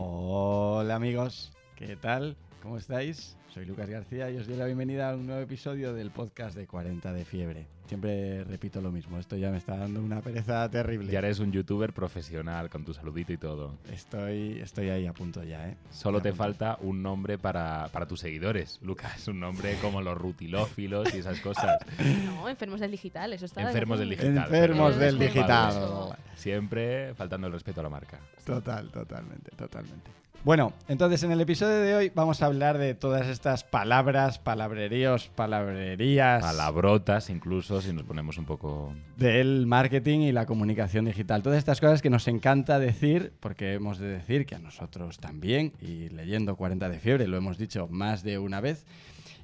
Hola 0.00 0.94
amigos, 0.94 1.50
¿qué 1.74 1.96
tal? 1.96 2.36
¿Cómo 2.62 2.76
estáis? 2.76 3.36
Soy 3.54 3.64
Lucas 3.64 3.88
García 3.88 4.30
y 4.30 4.36
os 4.36 4.46
doy 4.46 4.56
la 4.56 4.66
bienvenida 4.66 5.10
a 5.10 5.14
un 5.14 5.26
nuevo 5.26 5.40
episodio 5.40 5.94
del 5.94 6.10
podcast 6.10 6.56
de 6.56 6.66
40 6.66 7.12
de 7.12 7.24
fiebre. 7.24 7.66
Siempre 7.86 8.44
repito 8.44 8.80
lo 8.80 8.90
mismo, 8.90 9.18
esto 9.18 9.36
ya 9.36 9.50
me 9.50 9.56
está 9.58 9.76
dando 9.76 10.02
una 10.02 10.20
pereza 10.20 10.68
terrible. 10.68 11.10
Ya 11.10 11.20
eres 11.20 11.38
un 11.38 11.52
youtuber 11.52 11.92
profesional 11.92 12.68
con 12.68 12.84
tu 12.84 12.92
saludito 12.92 13.32
y 13.32 13.38
todo. 13.38 13.78
Estoy, 13.90 14.58
estoy 14.60 14.90
ahí 14.90 15.06
a 15.06 15.12
punto 15.14 15.42
ya, 15.44 15.68
¿eh? 15.68 15.76
Solo 15.90 16.18
Ya 16.18 16.24
te 16.24 16.28
punto. 16.30 16.44
falta 16.44 16.78
un 16.82 17.02
nombre 17.02 17.38
para, 17.38 17.88
para 17.92 18.06
tus 18.06 18.20
seguidores, 18.20 18.80
Lucas. 18.82 19.26
Un 19.28 19.40
nombre 19.40 19.76
como 19.80 20.02
los 20.02 20.18
rutilófilos 20.18 21.14
y 21.14 21.18
esas 21.18 21.40
cosas. 21.40 21.78
No, 22.24 22.48
enfermos 22.48 22.80
del 22.80 22.90
digital, 22.90 23.32
eso 23.32 23.46
está. 23.46 23.62
Enfermos 23.62 23.98
del 23.98 24.10
digital. 24.10 24.36
Enfermos 24.36 24.94
Pero 24.94 25.04
del 25.06 25.18
digital. 25.18 26.16
Siempre 26.34 27.14
faltando 27.14 27.46
el 27.46 27.52
respeto 27.52 27.80
a 27.80 27.84
la 27.84 27.88
marca. 27.88 28.18
Total, 28.44 28.90
totalmente, 28.90 29.50
totalmente. 29.56 30.10
Bueno, 30.44 30.72
entonces 30.86 31.22
en 31.24 31.32
el 31.32 31.40
episodio 31.40 31.80
de 31.80 31.94
hoy 31.94 32.12
vamos 32.14 32.42
a 32.42 32.46
hablar 32.46 32.78
de 32.78 32.94
todas 32.94 33.26
estas 33.26 33.64
palabras, 33.64 34.38
palabreríos, 34.38 35.28
palabrerías 35.34 36.40
Palabrotas, 36.42 37.28
incluso, 37.28 37.82
si 37.82 37.92
nos 37.92 38.04
ponemos 38.04 38.38
un 38.38 38.44
poco. 38.44 38.94
del 39.16 39.66
marketing 39.66 40.20
y 40.20 40.32
la 40.32 40.46
comunicación 40.46 41.06
digital. 41.06 41.42
Todas 41.42 41.58
estas 41.58 41.80
cosas 41.80 42.00
que 42.02 42.08
nos 42.08 42.28
encanta 42.28 42.78
decir, 42.78 43.32
porque 43.40 43.74
hemos 43.74 43.98
de 43.98 44.06
decir 44.06 44.46
que 44.46 44.54
a 44.54 44.58
nosotros 44.60 45.18
también, 45.18 45.72
y 45.80 46.08
leyendo 46.10 46.56
40 46.56 46.88
de 46.88 46.98
fiebre 47.00 47.26
lo 47.26 47.36
hemos 47.36 47.58
dicho 47.58 47.88
más 47.90 48.22
de 48.22 48.38
una 48.38 48.60
vez, 48.60 48.86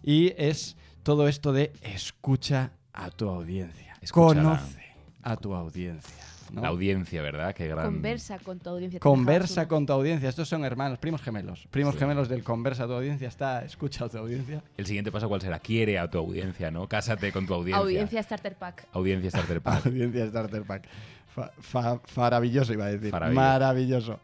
y 0.03 0.33
es 0.39 0.77
todo 1.03 1.27
esto 1.27 1.53
de 1.53 1.73
escucha 1.83 2.71
a 2.93 3.11
tu 3.11 3.29
audiencia. 3.29 3.97
Escúchala. 4.01 4.43
Conoce 4.43 4.85
a 5.23 5.37
tu 5.37 5.55
audiencia. 5.55 6.34
¿No? 6.53 6.63
La 6.63 6.69
audiencia, 6.69 7.23
¿verdad? 7.23 7.55
Qué 7.55 7.69
gran. 7.69 7.85
Conversa 7.87 8.39
con 8.39 8.59
tu 8.59 8.71
audiencia. 8.71 9.01
Conversa 9.01 9.69
con 9.69 9.87
tu 9.87 9.93
audiencia. 9.93 10.29
Estos 10.29 10.49
son 10.49 10.65
hermanos, 10.65 10.99
primos 10.99 11.23
gemelos. 11.23 11.67
Primos 11.71 11.95
Sí. 11.95 12.01
gemelos 12.01 12.29
del 12.29 12.43
conversa 12.45 12.85
a 12.85 12.87
tu 12.87 12.93
audiencia. 12.95 13.29
Está 13.29 13.65
escucha 13.65 14.05
a 14.05 14.09
tu 14.09 14.19
audiencia. 14.19 14.63
El 14.77 14.87
siguiente 14.87 15.11
paso, 15.13 15.29
¿cuál 15.29 15.41
será? 15.41 15.59
Quiere 15.59 15.99
a 15.99 16.09
tu 16.11 16.19
audiencia, 16.19 16.71
¿no? 16.71 16.89
Cásate 16.89 17.33
con 17.33 17.47
tu 17.47 17.55
audiencia. 17.55 17.81
Audiencia 17.83 18.23
Starter 18.23 18.55
Pack. 18.57 18.87
Audiencia 18.93 19.31
Starter 19.31 19.61
Pack. 19.63 19.87
Audiencia 19.87 20.27
Starter 20.27 20.63
Pack. 20.65 20.89
Fa- 21.35 21.51
fa- 21.59 22.01
maravilloso 22.17 22.73
iba 22.73 22.85
a 22.87 22.91
decir. 22.93 23.11
Maravilloso. 23.11 23.41
Maravilloso. 23.41 24.21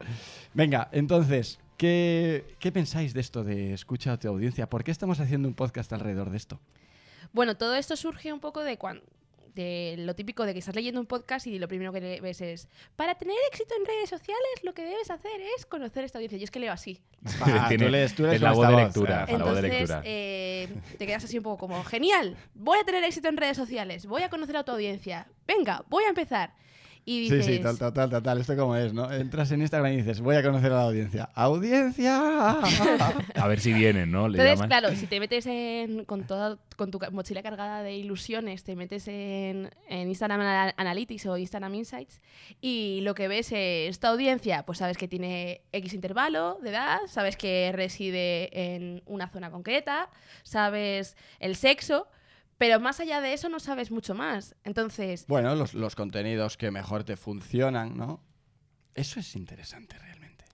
Venga, 0.54 0.88
entonces, 0.92 1.58
¿qué, 1.76 2.54
¿qué 2.60 2.70
pensáis 2.70 3.14
de 3.14 3.20
esto 3.20 3.42
de 3.42 3.72
escucha 3.72 4.12
a 4.12 4.16
tu 4.18 4.28
audiencia? 4.28 4.68
¿Por 4.70 4.84
qué 4.84 4.90
estamos 4.92 5.18
haciendo 5.18 5.48
un 5.48 5.54
podcast 5.54 5.92
alrededor 5.92 6.30
de 6.30 6.36
esto? 6.36 6.60
Bueno, 7.32 7.56
todo 7.56 7.74
esto 7.74 7.96
surge 7.96 8.32
un 8.32 8.40
poco 8.40 8.62
de 8.62 8.76
cuando 8.78 9.02
de 9.54 9.96
lo 9.98 10.14
típico 10.14 10.44
de 10.46 10.52
que 10.52 10.58
estás 10.60 10.74
leyendo 10.74 11.00
un 11.00 11.06
podcast 11.06 11.46
y 11.46 11.58
lo 11.58 11.68
primero 11.68 11.92
que 11.92 12.00
le- 12.00 12.20
ves 12.20 12.40
es 12.40 12.68
para 12.96 13.14
tener 13.16 13.36
éxito 13.50 13.74
en 13.78 13.84
redes 13.86 14.08
sociales 14.08 14.40
lo 14.62 14.74
que 14.74 14.82
debes 14.84 15.10
hacer 15.10 15.32
es 15.56 15.66
conocer 15.66 16.04
esta 16.04 16.18
audiencia. 16.18 16.38
Yo 16.38 16.44
es 16.44 16.50
que 16.50 16.60
leo 16.60 16.72
así. 16.72 17.00
Ah, 17.42 17.66
Tiene- 17.68 17.86
tú 17.86 17.90
lees- 17.92 18.14
tú 18.14 18.22
eres 18.24 18.36
es 18.36 18.40
la 18.42 18.52
voz 18.52 18.68
de 18.68 18.76
lectura. 18.76 19.24
A 19.24 19.26
la 19.32 19.44
voz 19.44 19.54
de 19.54 19.60
Entonces 19.60 19.62
lectura. 19.72 20.02
eh, 20.04 20.68
te 20.98 21.06
quedas 21.06 21.24
así 21.24 21.36
un 21.38 21.44
poco 21.44 21.58
como 21.58 21.82
genial. 21.84 22.36
Voy 22.54 22.78
a 22.78 22.84
tener 22.84 23.02
éxito 23.04 23.28
en 23.28 23.36
redes 23.36 23.56
sociales. 23.56 24.06
Voy 24.06 24.22
a 24.22 24.30
conocer 24.30 24.56
a 24.56 24.64
tu 24.64 24.72
audiencia. 24.72 25.26
Venga, 25.46 25.84
voy 25.88 26.04
a 26.04 26.08
empezar. 26.08 26.54
Y 27.04 27.28
Sí, 27.28 27.42
sí, 27.42 27.58
total, 27.58 27.78
total, 27.78 28.10
total. 28.10 28.38
Esto 28.40 28.56
como 28.56 28.76
es, 28.76 28.92
¿no? 28.92 29.10
Entras 29.10 29.50
en 29.52 29.60
Instagram 29.62 29.92
y 29.92 29.96
dices, 29.96 30.20
voy 30.20 30.36
a 30.36 30.42
conocer 30.42 30.70
a 30.72 30.76
la 30.76 30.82
audiencia. 30.82 31.28
¡Audiencia! 31.34 32.52
A 33.34 33.48
ver 33.48 33.58
si 33.60 33.72
vienen, 33.72 34.10
¿no? 34.10 34.28
Le 34.28 34.38
Entonces, 34.38 34.54
llaman. 34.60 34.68
claro, 34.68 34.94
si 34.96 35.06
te 35.06 35.18
metes 35.18 35.46
en, 35.46 36.04
con, 36.04 36.24
toda, 36.26 36.58
con 36.76 36.90
tu 36.90 36.98
mochila 37.12 37.42
cargada 37.42 37.82
de 37.82 37.94
ilusiones, 37.96 38.64
te 38.64 38.76
metes 38.76 39.08
en, 39.08 39.70
en 39.88 40.08
Instagram 40.08 40.40
Ana- 40.40 40.74
Analytics 40.76 41.26
o 41.26 41.36
Instagram 41.36 41.74
Insights 41.74 42.20
y 42.60 43.00
lo 43.02 43.14
que 43.14 43.28
ves 43.28 43.46
es 43.52 43.90
esta 43.90 44.08
audiencia, 44.08 44.64
pues 44.66 44.78
sabes 44.78 44.96
que 44.98 45.08
tiene 45.08 45.62
X 45.72 45.94
intervalo 45.94 46.58
de 46.62 46.70
edad, 46.70 46.98
sabes 47.06 47.36
que 47.36 47.72
reside 47.74 48.74
en 48.74 49.02
una 49.06 49.28
zona 49.28 49.50
concreta, 49.50 50.10
sabes 50.42 51.16
el 51.38 51.56
sexo, 51.56 52.08
pero 52.60 52.78
más 52.78 53.00
allá 53.00 53.22
de 53.22 53.32
eso 53.32 53.48
no 53.48 53.58
sabes 53.58 53.90
mucho 53.90 54.14
más. 54.14 54.54
Entonces, 54.64 55.24
bueno, 55.28 55.54
los, 55.54 55.72
los 55.72 55.96
contenidos 55.96 56.58
que 56.58 56.70
mejor 56.70 57.04
te 57.04 57.16
funcionan, 57.16 57.96
¿no? 57.96 58.22
Eso 58.94 59.18
es 59.18 59.34
interesante 59.34 59.98
realmente. 59.98 60.44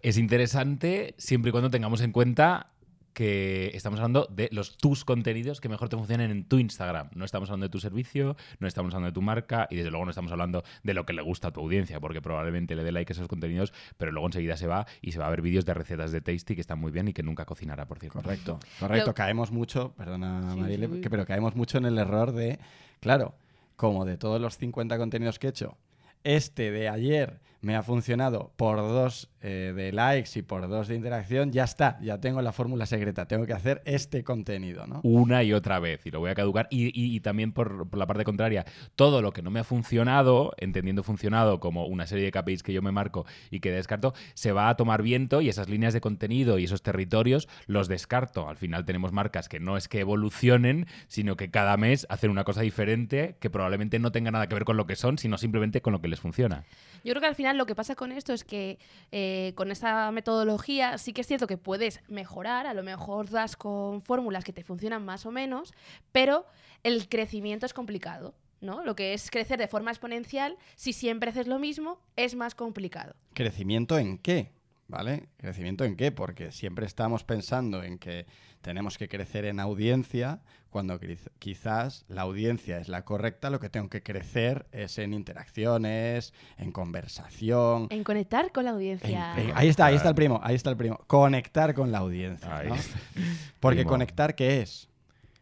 Es 0.00 0.16
interesante 0.16 1.16
siempre 1.18 1.48
y 1.48 1.52
cuando 1.52 1.70
tengamos 1.70 2.02
en 2.02 2.12
cuenta 2.12 2.70
que 3.16 3.70
estamos 3.72 3.98
hablando 3.98 4.28
de 4.30 4.50
los 4.52 4.76
tus 4.76 5.06
contenidos 5.06 5.62
que 5.62 5.70
mejor 5.70 5.88
te 5.88 5.96
funcionen 5.96 6.30
en 6.30 6.44
tu 6.44 6.58
Instagram. 6.58 7.08
No 7.14 7.24
estamos 7.24 7.48
hablando 7.48 7.64
de 7.64 7.70
tu 7.70 7.80
servicio, 7.80 8.36
no 8.58 8.68
estamos 8.68 8.92
hablando 8.92 9.06
de 9.06 9.14
tu 9.14 9.22
marca 9.22 9.66
y 9.70 9.76
desde 9.76 9.90
luego 9.90 10.04
no 10.04 10.10
estamos 10.10 10.32
hablando 10.32 10.64
de 10.82 10.92
lo 10.92 11.06
que 11.06 11.14
le 11.14 11.22
gusta 11.22 11.48
a 11.48 11.50
tu 11.50 11.60
audiencia, 11.60 11.98
porque 11.98 12.20
probablemente 12.20 12.76
le 12.76 12.84
dé 12.84 12.92
like 12.92 13.10
a 13.10 13.14
esos 13.14 13.26
contenidos, 13.26 13.72
pero 13.96 14.12
luego 14.12 14.26
enseguida 14.26 14.58
se 14.58 14.66
va 14.66 14.86
y 15.00 15.12
se 15.12 15.18
va 15.18 15.28
a 15.28 15.30
ver 15.30 15.40
vídeos 15.40 15.64
de 15.64 15.72
recetas 15.72 16.12
de 16.12 16.20
Tasty 16.20 16.54
que 16.56 16.60
están 16.60 16.78
muy 16.78 16.92
bien 16.92 17.08
y 17.08 17.14
que 17.14 17.22
nunca 17.22 17.46
cocinará, 17.46 17.88
por 17.88 17.98
cierto. 17.98 18.20
Correcto, 18.20 18.60
correcto. 18.78 19.14
Caemos 19.14 19.50
mucho, 19.50 19.94
perdona 19.96 20.52
Sí, 20.52 20.60
Marile, 20.60 20.86
sí. 20.86 21.00
pero 21.08 21.24
caemos 21.24 21.56
mucho 21.56 21.78
en 21.78 21.86
el 21.86 21.96
error 21.96 22.32
de, 22.32 22.58
claro, 23.00 23.34
como 23.76 24.04
de 24.04 24.18
todos 24.18 24.42
los 24.42 24.58
50 24.58 24.98
contenidos 24.98 25.38
que 25.38 25.46
he 25.46 25.50
hecho, 25.50 25.78
este 26.22 26.70
de 26.70 26.90
ayer 26.90 27.40
me 27.66 27.74
ha 27.74 27.82
funcionado 27.82 28.52
por 28.56 28.76
dos 28.76 29.28
eh, 29.40 29.72
de 29.74 29.90
likes 29.92 30.38
y 30.38 30.42
por 30.42 30.68
dos 30.68 30.86
de 30.86 30.94
interacción, 30.94 31.50
ya 31.50 31.64
está, 31.64 31.98
ya 32.00 32.20
tengo 32.20 32.40
la 32.42 32.52
fórmula 32.52 32.86
secreta, 32.86 33.26
tengo 33.26 33.44
que 33.44 33.52
hacer 33.54 33.82
este 33.84 34.22
contenido, 34.22 34.86
¿no? 34.86 35.00
una 35.02 35.42
y 35.42 35.52
otra 35.52 35.80
vez 35.80 36.06
y 36.06 36.12
lo 36.12 36.20
voy 36.20 36.30
a 36.30 36.34
caducar. 36.36 36.68
Y, 36.70 36.86
y- 36.88 37.16
y 37.16 37.20
también 37.20 37.50
por, 37.52 37.88
por 37.88 37.98
la 37.98 38.06
parte 38.06 38.22
contraria, 38.22 38.64
todo 38.94 39.20
lo 39.20 39.32
que 39.32 39.42
no 39.42 39.50
me 39.50 39.58
ha 39.58 39.64
funcionado, 39.64 40.52
entendiendo 40.58 41.02
funcionado 41.02 41.58
como 41.58 41.86
una 41.86 42.06
serie 42.06 42.24
de 42.24 42.30
KPIs 42.30 42.62
que 42.62 42.72
yo 42.72 42.82
me 42.82 42.92
marco 42.92 43.26
y 43.50 43.58
que 43.60 43.72
descarto, 43.72 44.14
se 44.34 44.52
va 44.52 44.68
a 44.68 44.76
tomar 44.76 45.02
viento 45.02 45.40
y 45.40 45.48
esas 45.48 45.68
líneas 45.68 45.92
de 45.92 46.00
contenido 46.00 46.58
y 46.60 46.64
esos 46.64 46.82
territorios 46.82 47.48
los 47.66 47.88
descarto. 47.88 48.48
Al 48.48 48.56
final 48.58 48.84
tenemos 48.84 49.10
marcas 49.12 49.48
que 49.48 49.58
no 49.58 49.76
es 49.76 49.88
que 49.88 50.00
evolucionen, 50.00 50.86
sino 51.08 51.36
que 51.36 51.50
cada 51.50 51.76
mes 51.76 52.06
hacen 52.10 52.30
una 52.30 52.44
cosa 52.44 52.60
diferente 52.60 53.36
que 53.40 53.50
probablemente 53.50 53.98
no 53.98 54.12
tenga 54.12 54.30
nada 54.30 54.46
que 54.48 54.54
ver 54.54 54.64
con 54.64 54.76
lo 54.76 54.86
que 54.86 54.94
son, 54.96 55.18
sino 55.18 55.36
simplemente 55.36 55.80
con 55.82 55.92
lo 55.92 56.00
que 56.00 56.08
les 56.08 56.20
funciona. 56.20 56.64
Yo 57.04 57.12
creo 57.12 57.20
que 57.20 57.28
al 57.28 57.34
final 57.34 57.55
lo 57.56 57.66
que 57.66 57.74
pasa 57.74 57.94
con 57.94 58.12
esto 58.12 58.32
es 58.32 58.44
que 58.44 58.78
eh, 59.12 59.52
con 59.56 59.70
esta 59.70 60.10
metodología 60.12 60.98
sí 60.98 61.12
que 61.12 61.22
es 61.22 61.26
cierto 61.26 61.46
que 61.46 61.58
puedes 61.58 62.00
mejorar, 62.08 62.66
a 62.66 62.74
lo 62.74 62.82
mejor 62.82 63.30
das 63.30 63.56
con 63.56 64.00
fórmulas 64.00 64.44
que 64.44 64.52
te 64.52 64.62
funcionan 64.62 65.04
más 65.04 65.26
o 65.26 65.30
menos, 65.30 65.74
pero 66.12 66.46
el 66.82 67.08
crecimiento 67.08 67.66
es 67.66 67.74
complicado. 67.74 68.34
¿no? 68.60 68.82
Lo 68.84 68.96
que 68.96 69.12
es 69.12 69.30
crecer 69.30 69.58
de 69.58 69.68
forma 69.68 69.90
exponencial, 69.90 70.56
si 70.76 70.92
siempre 70.92 71.30
haces 71.30 71.46
lo 71.46 71.58
mismo, 71.58 72.00
es 72.16 72.34
más 72.34 72.54
complicado. 72.54 73.14
¿Crecimiento 73.34 73.98
en 73.98 74.18
qué? 74.18 74.55
¿Vale? 74.88 75.28
¿Crecimiento 75.38 75.84
en 75.84 75.96
qué? 75.96 76.12
Porque 76.12 76.52
siempre 76.52 76.86
estamos 76.86 77.24
pensando 77.24 77.82
en 77.82 77.98
que 77.98 78.24
tenemos 78.60 78.98
que 78.98 79.08
crecer 79.08 79.44
en 79.44 79.58
audiencia, 79.58 80.40
cuando 80.70 81.00
quiz- 81.00 81.28
quizás 81.40 82.04
la 82.08 82.22
audiencia 82.22 82.78
es 82.78 82.88
la 82.88 83.04
correcta, 83.04 83.50
lo 83.50 83.58
que 83.58 83.68
tengo 83.68 83.88
que 83.88 84.02
crecer 84.04 84.66
es 84.70 84.98
en 84.98 85.12
interacciones, 85.12 86.32
en 86.56 86.70
conversación. 86.70 87.88
En 87.90 88.04
conectar 88.04 88.52
con 88.52 88.64
la 88.64 88.70
en- 88.70 88.76
audiencia. 88.76 89.34
en- 89.36 89.52
ahí 89.56 89.68
está, 89.68 89.86
ahí 89.86 89.96
está 89.96 90.08
el 90.10 90.14
primo, 90.14 90.38
ahí 90.42 90.54
está 90.54 90.70
el 90.70 90.76
primo. 90.76 90.98
Conectar 91.08 91.74
con 91.74 91.90
la 91.90 91.98
audiencia. 91.98 92.48
Porque 93.60 93.78
Primo. 93.78 93.90
conectar, 93.90 94.34
¿qué 94.36 94.60
es? 94.62 94.88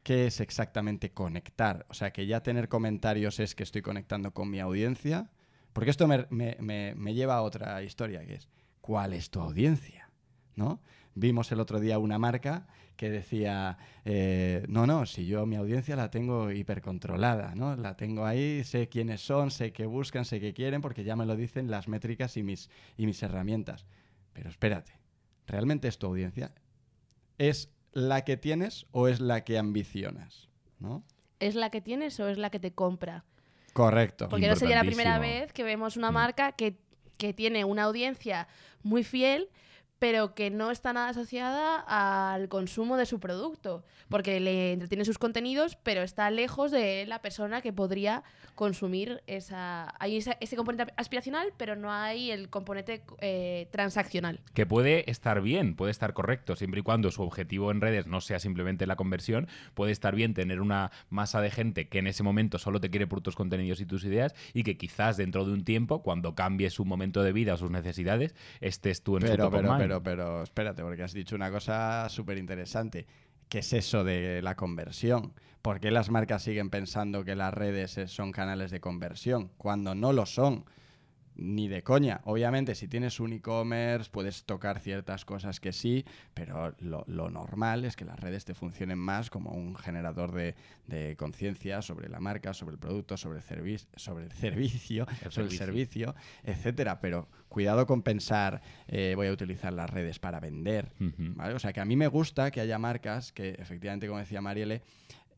¿Qué 0.02 0.26
es 0.26 0.40
exactamente 0.40 1.10
conectar? 1.12 1.84
O 1.88 1.94
sea, 1.94 2.12
que 2.12 2.26
ya 2.26 2.42
tener 2.42 2.68
comentarios 2.68 3.40
es 3.40 3.54
que 3.54 3.62
estoy 3.62 3.82
conectando 3.82 4.32
con 4.32 4.50
mi 4.50 4.60
audiencia. 4.60 5.28
Porque 5.72 5.90
esto 5.90 6.06
me, 6.06 6.26
me- 6.30 6.56
me- 6.60 6.94
me 6.94 7.14
lleva 7.14 7.34
a 7.36 7.42
otra 7.42 7.82
historia, 7.82 8.24
que 8.24 8.34
es, 8.34 8.48
¿cuál 8.84 9.14
es 9.14 9.30
tu 9.30 9.40
audiencia? 9.40 10.10
¿No? 10.56 10.78
Vimos 11.14 11.50
el 11.52 11.60
otro 11.60 11.80
día 11.80 11.98
una 11.98 12.18
marca 12.18 12.66
que 12.98 13.08
decía, 13.08 13.78
eh, 14.04 14.62
no, 14.68 14.86
no, 14.86 15.06
si 15.06 15.24
yo 15.24 15.46
mi 15.46 15.56
audiencia 15.56 15.96
la 15.96 16.10
tengo 16.10 16.52
hipercontrolada, 16.52 17.54
¿no? 17.54 17.76
La 17.76 17.96
tengo 17.96 18.26
ahí, 18.26 18.62
sé 18.62 18.90
quiénes 18.90 19.22
son, 19.22 19.50
sé 19.50 19.72
qué 19.72 19.86
buscan, 19.86 20.26
sé 20.26 20.38
qué 20.38 20.52
quieren, 20.52 20.82
porque 20.82 21.02
ya 21.02 21.16
me 21.16 21.24
lo 21.24 21.34
dicen 21.34 21.70
las 21.70 21.88
métricas 21.88 22.36
y 22.36 22.42
mis, 22.42 22.68
y 22.98 23.06
mis 23.06 23.22
herramientas. 23.22 23.86
Pero 24.34 24.50
espérate, 24.50 24.92
¿realmente 25.46 25.88
es 25.88 25.96
tu 25.96 26.06
audiencia? 26.08 26.52
¿Es 27.38 27.70
la 27.92 28.22
que 28.22 28.36
tienes 28.36 28.86
o 28.90 29.08
es 29.08 29.18
la 29.18 29.44
que 29.44 29.56
ambicionas? 29.56 30.50
¿No? 30.78 31.04
¿Es 31.40 31.54
la 31.54 31.70
que 31.70 31.80
tienes 31.80 32.20
o 32.20 32.28
es 32.28 32.36
la 32.36 32.50
que 32.50 32.58
te 32.60 32.74
compra? 32.74 33.24
Correcto. 33.72 34.28
Porque 34.28 34.46
no 34.46 34.54
sería 34.54 34.76
la 34.76 34.84
primera 34.84 35.18
vez 35.18 35.52
que 35.52 35.64
vemos 35.64 35.96
una 35.96 36.12
Mm. 36.12 36.14
marca 36.14 36.52
que, 36.52 36.78
que 37.16 37.32
tiene 37.32 37.64
una 37.64 37.84
audiencia 37.84 38.48
muy 38.82 39.04
fiel, 39.04 39.48
pero 40.04 40.34
que 40.34 40.50
no 40.50 40.70
está 40.70 40.92
nada 40.92 41.08
asociada 41.08 41.80
al 41.80 42.50
consumo 42.50 42.98
de 42.98 43.06
su 43.06 43.20
producto, 43.20 43.86
porque 44.10 44.38
le 44.38 44.72
entretiene 44.74 45.06
sus 45.06 45.16
contenidos, 45.16 45.78
pero 45.82 46.02
está 46.02 46.30
lejos 46.30 46.70
de 46.70 47.06
la 47.06 47.22
persona 47.22 47.62
que 47.62 47.72
podría 47.72 48.22
consumir 48.54 49.22
esa... 49.26 49.94
Hay 49.98 50.18
esa- 50.18 50.36
ese 50.40 50.56
componente 50.56 50.92
aspiracional, 50.98 51.54
pero 51.56 51.74
no 51.74 51.90
hay 51.90 52.30
el 52.30 52.50
componente 52.50 53.02
eh, 53.20 53.66
transaccional. 53.72 54.40
Que 54.52 54.66
puede 54.66 55.10
estar 55.10 55.40
bien, 55.40 55.74
puede 55.74 55.90
estar 55.90 56.12
correcto, 56.12 56.54
siempre 56.54 56.80
y 56.80 56.82
cuando 56.82 57.10
su 57.10 57.22
objetivo 57.22 57.70
en 57.70 57.80
redes 57.80 58.06
no 58.06 58.20
sea 58.20 58.38
simplemente 58.40 58.86
la 58.86 58.96
conversión, 58.96 59.48
puede 59.72 59.90
estar 59.92 60.14
bien 60.14 60.34
tener 60.34 60.60
una 60.60 60.90
masa 61.08 61.40
de 61.40 61.50
gente 61.50 61.88
que 61.88 61.98
en 62.00 62.08
ese 62.08 62.22
momento 62.22 62.58
solo 62.58 62.78
te 62.78 62.90
quiere 62.90 63.06
por 63.06 63.22
tus 63.22 63.36
contenidos 63.36 63.80
y 63.80 63.86
tus 63.86 64.04
ideas 64.04 64.34
y 64.52 64.64
que 64.64 64.76
quizás 64.76 65.16
dentro 65.16 65.46
de 65.46 65.52
un 65.54 65.64
tiempo, 65.64 66.02
cuando 66.02 66.34
cambie 66.34 66.68
su 66.68 66.84
momento 66.84 67.22
de 67.22 67.32
vida 67.32 67.54
o 67.54 67.56
sus 67.56 67.70
necesidades, 67.70 68.34
estés 68.60 69.02
tú 69.02 69.16
en 69.16 69.22
su 69.22 69.28
Pero, 69.28 69.44
top 69.44 69.52
pero. 69.78 69.93
Pero, 70.02 70.42
espérate, 70.42 70.82
porque 70.82 71.02
has 71.02 71.12
dicho 71.12 71.34
una 71.36 71.50
cosa 71.50 72.08
súper 72.08 72.38
interesante. 72.38 73.06
¿Qué 73.48 73.58
es 73.58 73.72
eso 73.72 74.04
de 74.04 74.40
la 74.42 74.54
conversión? 74.56 75.32
¿Por 75.62 75.80
qué 75.80 75.90
las 75.90 76.10
marcas 76.10 76.42
siguen 76.42 76.70
pensando 76.70 77.24
que 77.24 77.34
las 77.36 77.52
redes 77.54 77.96
es- 77.98 78.10
son 78.10 78.32
canales 78.32 78.70
de 78.70 78.80
conversión 78.80 79.50
cuando 79.56 79.94
no 79.94 80.12
lo 80.12 80.26
son? 80.26 80.64
Ni 81.36 81.66
de 81.66 81.82
coña. 81.82 82.20
Obviamente, 82.24 82.76
si 82.76 82.86
tienes 82.86 83.18
un 83.18 83.32
e-commerce, 83.32 84.08
puedes 84.10 84.44
tocar 84.44 84.78
ciertas 84.78 85.24
cosas 85.24 85.58
que 85.58 85.72
sí, 85.72 86.04
pero 86.32 86.74
lo, 86.78 87.04
lo 87.08 87.28
normal 87.28 87.84
es 87.84 87.96
que 87.96 88.04
las 88.04 88.20
redes 88.20 88.44
te 88.44 88.54
funcionen 88.54 88.98
más 88.98 89.30
como 89.30 89.50
un 89.50 89.74
generador 89.74 90.32
de, 90.32 90.54
de 90.86 91.16
conciencia 91.16 91.82
sobre 91.82 92.08
la 92.08 92.20
marca, 92.20 92.54
sobre 92.54 92.74
el 92.74 92.78
producto, 92.78 93.16
sobre 93.16 93.38
el, 93.38 93.44
servis- 93.44 93.88
sobre 93.96 94.26
el 94.26 94.32
servicio, 94.32 95.06
El 95.24 95.32
sobre 95.32 95.48
el 95.48 95.56
servicio. 95.58 96.14
etcétera. 96.44 97.00
Pero 97.00 97.28
cuidado 97.48 97.84
con 97.86 98.02
pensar, 98.02 98.62
eh, 98.86 99.14
voy 99.16 99.26
a 99.26 99.32
utilizar 99.32 99.72
las 99.72 99.90
redes 99.90 100.20
para 100.20 100.38
vender. 100.38 100.92
¿vale? 101.00 101.54
O 101.54 101.58
sea, 101.58 101.72
que 101.72 101.80
a 101.80 101.84
mí 101.84 101.96
me 101.96 102.06
gusta 102.06 102.52
que 102.52 102.60
haya 102.60 102.78
marcas 102.78 103.32
que, 103.32 103.50
efectivamente, 103.58 104.06
como 104.06 104.20
decía 104.20 104.40
Marielle, 104.40 104.82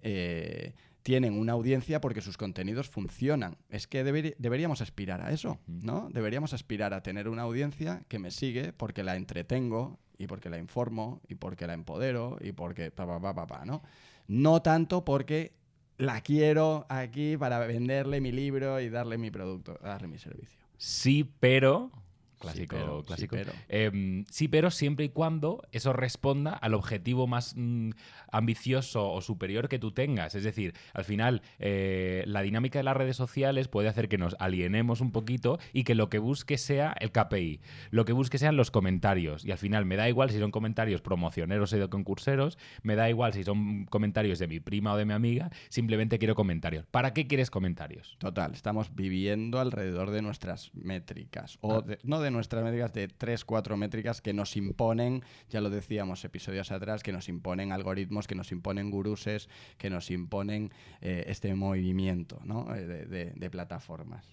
eh, 0.02 0.74
tienen 1.06 1.38
una 1.38 1.52
audiencia 1.52 2.00
porque 2.00 2.20
sus 2.20 2.36
contenidos 2.36 2.88
funcionan. 2.88 3.56
Es 3.70 3.86
que 3.86 4.02
deberíamos 4.02 4.80
aspirar 4.80 5.20
a 5.20 5.30
eso, 5.30 5.60
¿no? 5.68 6.08
Deberíamos 6.12 6.52
aspirar 6.52 6.92
a 6.94 7.04
tener 7.04 7.28
una 7.28 7.42
audiencia 7.42 8.02
que 8.08 8.18
me 8.18 8.32
sigue 8.32 8.72
porque 8.72 9.04
la 9.04 9.14
entretengo 9.14 10.00
y 10.18 10.26
porque 10.26 10.50
la 10.50 10.58
informo 10.58 11.22
y 11.28 11.36
porque 11.36 11.68
la 11.68 11.74
empodero 11.74 12.38
y 12.40 12.50
porque 12.50 12.90
pa, 12.90 13.06
pa, 13.06 13.20
pa, 13.20 13.36
pa, 13.36 13.46
pa, 13.46 13.64
¿no? 13.64 13.82
No 14.26 14.62
tanto 14.62 15.04
porque 15.04 15.52
la 15.96 16.22
quiero 16.22 16.86
aquí 16.88 17.36
para 17.36 17.60
venderle 17.60 18.20
mi 18.20 18.32
libro 18.32 18.80
y 18.80 18.88
darle 18.88 19.16
mi 19.16 19.30
producto, 19.30 19.78
darle 19.80 20.08
mi 20.08 20.18
servicio. 20.18 20.58
Sí, 20.76 21.22
pero. 21.38 21.92
Clásico, 22.38 22.76
Sí, 22.76 22.82
pero, 22.82 23.00
sí, 23.00 23.06
clásico. 23.06 23.36
pero. 23.36 23.52
Em, 23.68 24.24
sí, 24.30 24.48
pero 24.48 24.70
siempre 24.70 25.06
y 25.06 25.08
cuando 25.08 25.62
eso 25.72 25.92
responda 25.92 26.52
al 26.52 26.74
objetivo 26.74 27.26
más 27.26 27.54
mm, 27.56 27.90
ambicioso 28.30 29.10
o 29.12 29.20
superior 29.20 29.68
que 29.68 29.78
tú 29.78 29.92
tengas. 29.92 30.34
Es 30.34 30.44
decir, 30.44 30.74
al 30.92 31.04
final, 31.04 31.42
eh, 31.58 32.24
la 32.26 32.42
dinámica 32.42 32.78
de 32.78 32.82
las 32.82 32.96
redes 32.96 33.16
sociales 33.16 33.68
puede 33.68 33.88
hacer 33.88 34.08
que 34.08 34.18
nos 34.18 34.36
alienemos 34.38 35.00
un 35.00 35.12
poquito 35.12 35.58
y 35.72 35.84
que 35.84 35.94
lo 35.94 36.08
que 36.10 36.18
busque 36.18 36.58
sea 36.58 36.94
el 37.00 37.12
KPI, 37.12 37.60
lo 37.90 38.04
que 38.04 38.12
busque 38.12 38.38
sean 38.38 38.56
los 38.56 38.70
comentarios. 38.70 39.44
Y 39.44 39.52
al 39.52 39.58
final, 39.58 39.86
me 39.86 39.96
da 39.96 40.08
igual 40.08 40.30
si 40.30 40.38
son 40.38 40.50
comentarios 40.50 41.00
promocioneros 41.00 41.72
o 41.72 41.76
de 41.78 41.88
concurseros, 41.88 42.58
me 42.82 42.96
da 42.96 43.08
igual 43.08 43.32
si 43.32 43.44
son 43.44 43.86
comentarios 43.86 44.38
de 44.38 44.48
mi 44.48 44.60
prima 44.60 44.92
o 44.92 44.96
de 44.96 45.04
mi 45.04 45.12
amiga, 45.14 45.50
simplemente 45.68 46.18
quiero 46.18 46.34
comentarios. 46.34 46.86
¿Para 46.86 47.12
qué 47.14 47.26
quieres 47.26 47.50
comentarios? 47.50 48.16
Total, 48.18 48.52
estamos 48.52 48.94
viviendo 48.94 49.58
alrededor 49.60 50.10
de 50.10 50.22
nuestras 50.22 50.70
métricas. 50.74 51.54
Ah. 51.62 51.66
O 51.66 51.82
de- 51.82 51.98
no 52.02 52.20
de 52.20 52.25
nuestras 52.30 52.62
métricas, 52.64 52.92
de 52.92 53.08
tres, 53.08 53.44
cuatro 53.44 53.76
métricas 53.76 54.20
que 54.20 54.32
nos 54.32 54.56
imponen, 54.56 55.22
ya 55.50 55.60
lo 55.60 55.70
decíamos 55.70 56.24
episodios 56.24 56.70
atrás, 56.72 57.02
que 57.02 57.12
nos 57.12 57.28
imponen 57.28 57.72
algoritmos, 57.72 58.26
que 58.26 58.34
nos 58.34 58.52
imponen 58.52 58.90
guruses, 58.90 59.48
que 59.78 59.90
nos 59.90 60.10
imponen 60.10 60.72
eh, 61.00 61.24
este 61.28 61.54
movimiento 61.54 62.40
¿no? 62.44 62.74
Eh, 62.74 62.86
de, 62.86 63.06
de- 63.06 63.32
de 63.34 63.50
plataformas. 63.50 64.26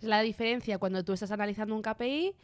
Es 0.00 0.04
la 0.08 0.20
diferencia 0.22 0.78
cuando 0.78 1.04
tú 1.04 1.12
estás 1.12 1.30
analizando 1.32 1.74
un 1.74 1.82
KPI 1.82 2.34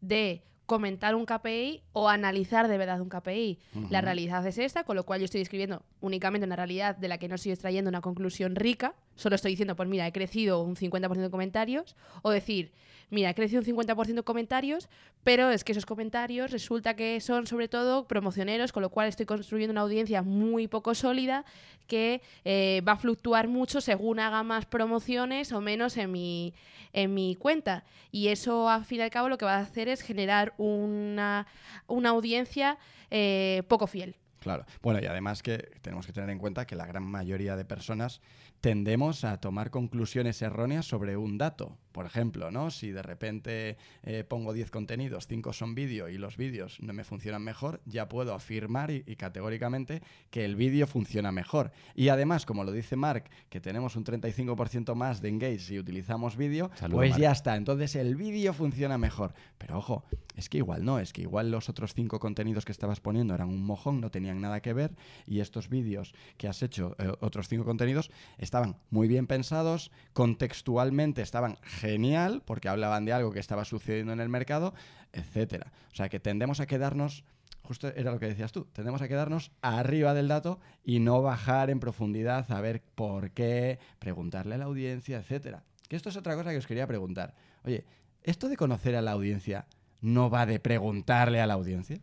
de 0.00 0.42
comentar 0.66 1.16
un 1.16 1.26
KPI 1.26 1.82
o 1.92 2.08
analizar 2.08 2.68
de 2.68 2.78
verdad 2.78 3.00
un 3.00 3.08
KPI. 3.08 3.58
La 3.90 4.00
realidad 4.02 4.46
es 4.46 4.56
esta, 4.56 4.84
con 4.84 4.94
lo 4.94 5.04
cual 5.04 5.18
yo 5.18 5.24
estoy 5.24 5.40
describiendo 5.40 5.82
únicamente 6.00 6.46
una 6.46 6.54
realidad 6.54 6.96
de 6.96 7.08
la 7.08 7.18
que 7.18 7.26
no 7.26 7.34
estoy 7.34 7.50
extrayendo 7.50 7.88
una 7.88 8.00
conclusión 8.00 8.54
rica, 8.54 8.94
solo 9.16 9.34
estoy 9.34 9.50
diciendo, 9.50 9.74
pues 9.74 9.88
mira, 9.88 10.06
he 10.06 10.12
crecido 10.12 10.62
un 10.62 10.76
50% 10.76 11.14
de 11.16 11.30
comentarios, 11.30 11.96
o 12.22 12.30
decir, 12.30 12.70
mira, 13.10 13.30
he 13.30 13.34
crecido 13.34 13.60
un 13.60 13.66
50% 13.66 14.14
de 14.14 14.22
comentarios, 14.22 14.88
pero 15.24 15.50
es 15.50 15.64
que 15.64 15.72
esos 15.72 15.86
comentarios 15.86 16.50
resulta 16.50 16.94
que 16.94 17.20
son 17.20 17.46
sobre 17.46 17.68
todo 17.68 18.06
promocioneros, 18.06 18.72
con 18.72 18.82
lo 18.82 18.90
cual 18.90 19.08
estoy 19.08 19.26
construyendo 19.26 19.72
una 19.72 19.82
audiencia 19.82 20.22
muy 20.22 20.68
poco 20.68 20.94
sólida 20.94 21.44
que 21.86 22.22
eh, 22.44 22.82
va 22.86 22.92
a 22.92 22.96
fluctuar 22.96 23.48
mucho 23.48 23.80
según 23.80 24.20
haga 24.20 24.42
más 24.42 24.64
promociones 24.64 25.52
o 25.52 25.60
menos 25.60 25.96
en 25.96 26.12
mi, 26.12 26.54
en 26.92 27.12
mi 27.12 27.34
cuenta. 27.34 27.84
Y 28.12 28.28
eso, 28.28 28.68
al 28.68 28.84
fin 28.84 29.00
y 29.00 29.02
al 29.02 29.10
cabo, 29.10 29.28
lo 29.28 29.38
que 29.38 29.44
va 29.44 29.56
a 29.56 29.60
hacer 29.60 29.88
es 29.88 30.00
generar 30.02 30.54
una, 30.56 31.46
una 31.86 32.10
audiencia 32.10 32.78
eh, 33.10 33.62
poco 33.68 33.86
fiel. 33.86 34.14
Claro. 34.40 34.64
Bueno, 34.82 35.00
y 35.00 35.06
además 35.06 35.42
que 35.42 35.58
tenemos 35.82 36.06
que 36.06 36.12
tener 36.12 36.30
en 36.30 36.38
cuenta 36.38 36.66
que 36.66 36.74
la 36.74 36.86
gran 36.86 37.04
mayoría 37.04 37.56
de 37.56 37.64
personas 37.64 38.20
tendemos 38.60 39.24
a 39.24 39.38
tomar 39.38 39.70
conclusiones 39.70 40.42
erróneas 40.42 40.86
sobre 40.86 41.16
un 41.16 41.38
dato. 41.38 41.78
Por 41.92 42.06
ejemplo, 42.06 42.50
¿no? 42.50 42.70
Si 42.70 42.90
de 42.90 43.02
repente 43.02 43.76
eh, 44.02 44.24
pongo 44.24 44.52
10 44.52 44.70
contenidos, 44.70 45.26
5 45.26 45.52
son 45.52 45.74
vídeo 45.74 46.08
y 46.08 46.18
los 46.18 46.36
vídeos 46.36 46.78
no 46.80 46.92
me 46.92 47.04
funcionan 47.04 47.42
mejor, 47.42 47.80
ya 47.84 48.08
puedo 48.08 48.34
afirmar 48.34 48.90
y, 48.90 49.02
y 49.06 49.16
categóricamente 49.16 50.02
que 50.30 50.44
el 50.44 50.56
vídeo 50.56 50.86
funciona 50.86 51.32
mejor. 51.32 51.72
Y 51.94 52.08
además, 52.08 52.46
como 52.46 52.64
lo 52.64 52.72
dice 52.72 52.96
Mark, 52.96 53.24
que 53.48 53.60
tenemos 53.60 53.96
un 53.96 54.04
35% 54.04 54.94
más 54.94 55.20
de 55.20 55.30
engage 55.30 55.58
si 55.58 55.78
utilizamos 55.78 56.36
vídeo, 56.36 56.70
pues 56.90 57.16
ya 57.16 57.32
está. 57.32 57.56
Entonces 57.56 57.96
el 57.96 58.16
vídeo 58.16 58.52
funciona 58.52 58.98
mejor. 58.98 59.34
Pero 59.58 59.78
ojo, 59.78 60.04
es 60.40 60.48
que 60.48 60.56
igual 60.56 60.86
no, 60.86 60.98
es 60.98 61.12
que 61.12 61.20
igual 61.20 61.50
los 61.50 61.68
otros 61.68 61.92
cinco 61.92 62.18
contenidos 62.18 62.64
que 62.64 62.72
estabas 62.72 62.98
poniendo 63.00 63.34
eran 63.34 63.50
un 63.50 63.62
mojón, 63.62 64.00
no 64.00 64.10
tenían 64.10 64.40
nada 64.40 64.60
que 64.60 64.72
ver 64.72 64.96
y 65.26 65.40
estos 65.40 65.68
vídeos 65.68 66.14
que 66.38 66.48
has 66.48 66.62
hecho, 66.62 66.96
eh, 66.98 67.12
otros 67.20 67.46
cinco 67.46 67.66
contenidos, 67.66 68.10
estaban 68.38 68.76
muy 68.88 69.06
bien 69.06 69.26
pensados, 69.26 69.90
contextualmente 70.14 71.20
estaban 71.20 71.58
genial 71.62 72.42
porque 72.46 72.70
hablaban 72.70 73.04
de 73.04 73.12
algo 73.12 73.32
que 73.32 73.38
estaba 73.38 73.66
sucediendo 73.66 74.14
en 74.14 74.20
el 74.20 74.30
mercado, 74.30 74.72
etcétera. 75.12 75.72
O 75.92 75.94
sea 75.94 76.08
que 76.08 76.20
tendemos 76.20 76.60
a 76.60 76.66
quedarnos 76.66 77.22
justo 77.62 77.88
era 77.88 78.10
lo 78.10 78.18
que 78.18 78.26
decías 78.26 78.50
tú, 78.50 78.64
tendemos 78.72 79.02
a 79.02 79.08
quedarnos 79.08 79.52
arriba 79.60 80.14
del 80.14 80.28
dato 80.28 80.58
y 80.82 81.00
no 81.00 81.20
bajar 81.20 81.68
en 81.68 81.80
profundidad 81.80 82.50
a 82.50 82.62
ver 82.62 82.82
por 82.94 83.32
qué, 83.32 83.78
preguntarle 83.98 84.54
a 84.54 84.58
la 84.58 84.64
audiencia, 84.64 85.18
etcétera. 85.18 85.64
Que 85.86 85.96
esto 85.96 86.08
es 86.08 86.16
otra 86.16 86.34
cosa 86.34 86.50
que 86.50 86.56
os 86.56 86.66
quería 86.66 86.86
preguntar. 86.86 87.34
Oye, 87.62 87.84
¿esto 88.22 88.48
de 88.48 88.56
conocer 88.56 88.96
a 88.96 89.02
la 89.02 89.12
audiencia 89.12 89.66
no 90.00 90.30
va 90.30 90.46
de 90.46 90.60
preguntarle 90.60 91.40
a 91.40 91.46
la 91.46 91.54
audiencia? 91.54 92.00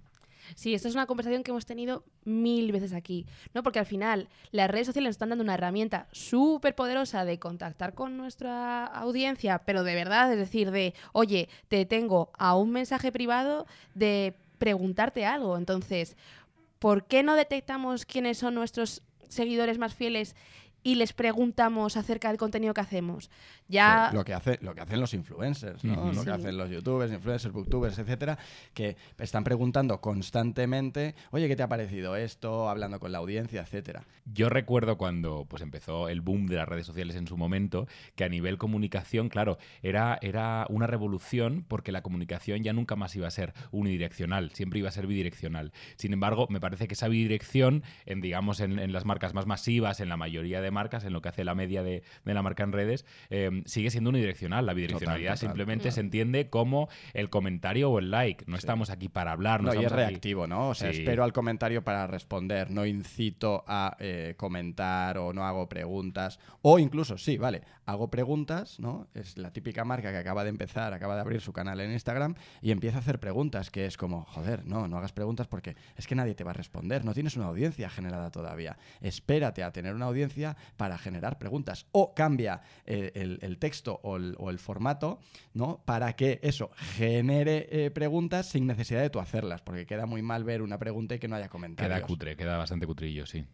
Sí, 0.56 0.74
esto 0.74 0.88
es 0.88 0.94
una 0.94 1.06
conversación 1.06 1.44
que 1.44 1.52
hemos 1.52 1.66
tenido 1.66 2.04
mil 2.24 2.72
veces 2.72 2.94
aquí, 2.94 3.26
¿no? 3.54 3.64
Porque 3.64 3.80
al 3.80 3.86
final 3.86 4.30
las 4.52 4.70
redes 4.70 4.88
sociales 4.88 5.10
nos 5.10 5.16
están 5.16 5.30
dando 5.30 5.44
una 5.44 5.56
herramienta 5.56 6.08
súper 6.12 6.76
poderosa 6.76 7.26
de 7.26 7.40
contactar 7.40 7.94
con 7.94 8.18
nuestra 8.18 8.86
audiencia, 8.86 9.60
pero 9.66 9.84
de 9.84 9.96
verdad, 9.96 10.32
es 10.32 10.40
decir, 10.40 10.72
de, 10.72 10.94
oye, 11.12 11.50
te 11.68 11.86
tengo 11.86 12.32
a 12.38 12.56
un 12.56 12.72
mensaje 12.72 13.12
privado 13.12 13.68
de 13.94 14.36
preguntarte 14.58 15.26
algo. 15.26 15.58
Entonces, 15.58 16.16
¿por 16.80 17.06
qué 17.06 17.24
no 17.24 17.36
detectamos 17.36 18.06
quiénes 18.06 18.38
son 18.38 18.56
nuestros 18.56 19.04
seguidores 19.28 19.78
más 19.78 19.94
fieles 19.94 20.36
y 20.88 20.96
les 20.96 21.12
preguntamos 21.12 21.98
acerca 21.98 22.30
del 22.30 22.38
contenido 22.38 22.74
que 22.74 22.80
hacemos? 22.80 23.30
Ya... 23.68 24.10
Lo 24.14 24.24
que, 24.24 24.34
hace, 24.34 24.58
lo 24.62 24.74
que 24.74 24.80
hacen 24.80 25.02
los 25.02 25.14
influencers. 25.14 25.84
Lo 25.84 26.24
que 26.24 26.32
hacen 26.32 26.56
los 26.56 26.70
youtubers, 26.70 27.12
influencers, 27.12 27.54
booktubers, 27.54 28.00
etcétera, 28.00 28.38
que 28.74 28.96
están 29.18 29.44
preguntando 29.44 30.00
constantemente, 30.00 31.14
oye, 31.32 31.50
¿qué 31.50 31.58
te 31.58 31.64
ha 31.64 31.68
parecido 31.68 32.16
esto? 32.16 32.70
Hablando 32.70 33.02
con 33.02 33.12
la 33.12 33.18
audiencia, 33.18 33.64
etcétera. 33.64 34.06
Yo 34.24 34.48
recuerdo 34.48 34.98
cuando 34.98 35.46
pues, 35.50 35.62
empezó 35.62 36.08
el 36.08 36.22
boom 36.22 36.48
de 36.48 36.56
las 36.56 36.70
redes 36.70 36.86
sociales 36.86 37.18
en 37.18 37.28
su 37.28 37.36
momento, 37.36 37.86
que 38.16 38.24
a 38.24 38.30
nivel 38.30 38.58
comunicación, 38.58 39.28
claro, 39.28 39.58
era, 39.82 40.18
era 40.22 40.68
una 40.70 40.88
revolución 40.88 41.66
porque 41.68 41.92
la 41.92 42.02
comunicación 42.02 42.64
ya 42.64 42.72
nunca 42.72 42.96
más 42.96 43.14
iba 43.14 43.28
a 43.28 43.32
ser 43.32 43.54
unidireccional, 43.72 44.52
siempre 44.52 44.80
iba 44.80 44.88
a 44.88 44.94
ser 44.94 45.06
bidireccional. 45.06 45.74
Sin 45.98 46.14
embargo, 46.14 46.48
me 46.50 46.62
parece 46.62 46.88
que 46.88 46.94
esa 46.94 47.10
bidirección, 47.10 47.84
en, 48.06 48.22
digamos, 48.22 48.62
en, 48.62 48.80
en 48.80 48.94
las 48.94 49.04
marcas 49.04 49.34
más 49.34 49.48
masivas, 49.48 50.00
en 50.00 50.08
la 50.08 50.16
mayoría 50.16 50.62
de 50.62 50.77
marcas, 50.78 51.04
en 51.06 51.14
lo 51.14 51.22
que 51.22 51.30
hace 51.30 51.44
la 51.44 51.56
media 51.56 51.82
de, 51.84 52.04
de 52.24 52.34
la 52.34 52.42
marca 52.42 52.64
en 52.64 52.72
redes, 52.72 53.06
eh, 53.30 53.64
sigue 53.66 53.90
siendo 53.90 54.12
unidireccional. 54.12 54.66
La 54.66 54.74
bidireccionalidad 54.74 55.32
Total, 55.34 55.40
total. 55.40 55.50
simplemente 55.50 55.92
se 55.92 56.00
entiende 56.02 56.50
como 56.50 56.88
el 57.14 57.30
comentario 57.30 57.90
o 57.90 58.00
el 58.00 58.12
like. 58.12 58.46
No 58.48 58.58
Sí. 58.58 58.60
estamos 58.60 58.90
aquí 58.90 59.10
para 59.10 59.32
hablar, 59.32 59.62
no, 59.64 59.74
No, 59.74 59.82
y 59.82 59.86
es 59.86 59.92
aquí- 59.92 59.96
reactivo, 59.96 60.46
¿no? 60.48 60.70
O 60.70 60.76
sea, 60.76 60.94
Sí. 60.94 61.00
espero 61.00 61.24
al 61.24 61.34
comentario 61.34 61.84
para 61.84 62.06
responder, 62.08 62.70
no 62.72 62.86
incito 62.86 63.64
a 63.68 63.96
eh, 64.00 64.36
comentar 64.38 65.18
o 65.18 65.34
no 65.34 65.46
hago 65.46 65.68
preguntas. 65.70 66.40
O 66.62 66.80
incluso, 66.80 67.18
sí, 67.18 67.38
vale, 67.38 67.62
hago 67.86 68.10
preguntas, 68.10 68.80
¿no? 68.80 69.08
Es 69.14 69.38
la 69.38 69.52
típica 69.54 69.86
marca 69.86 70.12
que 70.12 70.18
acaba 70.18 70.44
de 70.44 70.50
empezar, 70.50 70.94
acaba 70.94 71.16
de 71.16 71.22
abrir 71.22 71.42
su 71.42 71.54
canal 71.54 71.80
en 71.80 71.92
Instagram 71.92 72.36
y 72.62 72.72
empieza 72.72 72.98
a 72.98 73.00
hacer 73.00 73.20
preguntas, 73.20 73.72
que 73.72 73.86
es 73.86 73.98
como, 73.98 74.26
joder, 74.26 74.66
no, 74.66 74.88
no 74.88 74.98
hagas 74.98 75.14
preguntas 75.14 75.48
porque 75.48 75.76
es 75.96 76.06
que 76.08 76.16
nadie 76.16 76.36
te 76.36 76.44
va 76.44 76.52
a 76.52 76.54
responder, 76.54 77.06
no 77.06 77.14
tienes 77.14 77.36
una 77.38 77.46
audiencia 77.48 77.90
generada 77.90 78.30
todavía. 78.32 78.78
Espérate 79.02 79.64
a 79.64 79.72
tener 79.72 79.96
una 79.96 80.06
audiencia 80.06 80.58
para 80.76 80.98
generar 80.98 81.40
preguntas. 81.40 81.86
O 81.92 82.14
cambia 82.14 82.62
eh, 82.86 83.12
el, 83.16 83.40
el 83.42 83.58
texto 83.58 84.00
o 84.04 84.18
el, 84.18 84.36
o 84.38 84.50
el 84.50 84.60
formato, 84.60 85.20
¿no? 85.54 85.82
Para 85.86 86.14
que 86.14 86.40
eso 86.44 86.72
genere 86.98 87.68
eh, 87.72 87.92
preguntas 87.92 88.50
sin 88.50 88.68
necesidad 88.68 89.02
de 89.02 89.10
tú 89.10 89.20
hacerlas, 89.20 89.62
porque 89.62 89.86
queda 89.86 90.06
muy 90.06 90.22
mal 90.22 90.44
ver 90.44 90.62
una 90.62 90.78
pregunta 90.78 91.16
y 91.16 91.20
que 91.20 91.28
no 91.28 91.36
haya 91.36 91.50
comentarios. 91.50 91.98
Queda 91.98 92.08
cutre, 92.08 92.36
queda 92.36 92.58
bastante 92.58 92.86
cutrillo, 92.86 93.26
sí. 93.26 93.46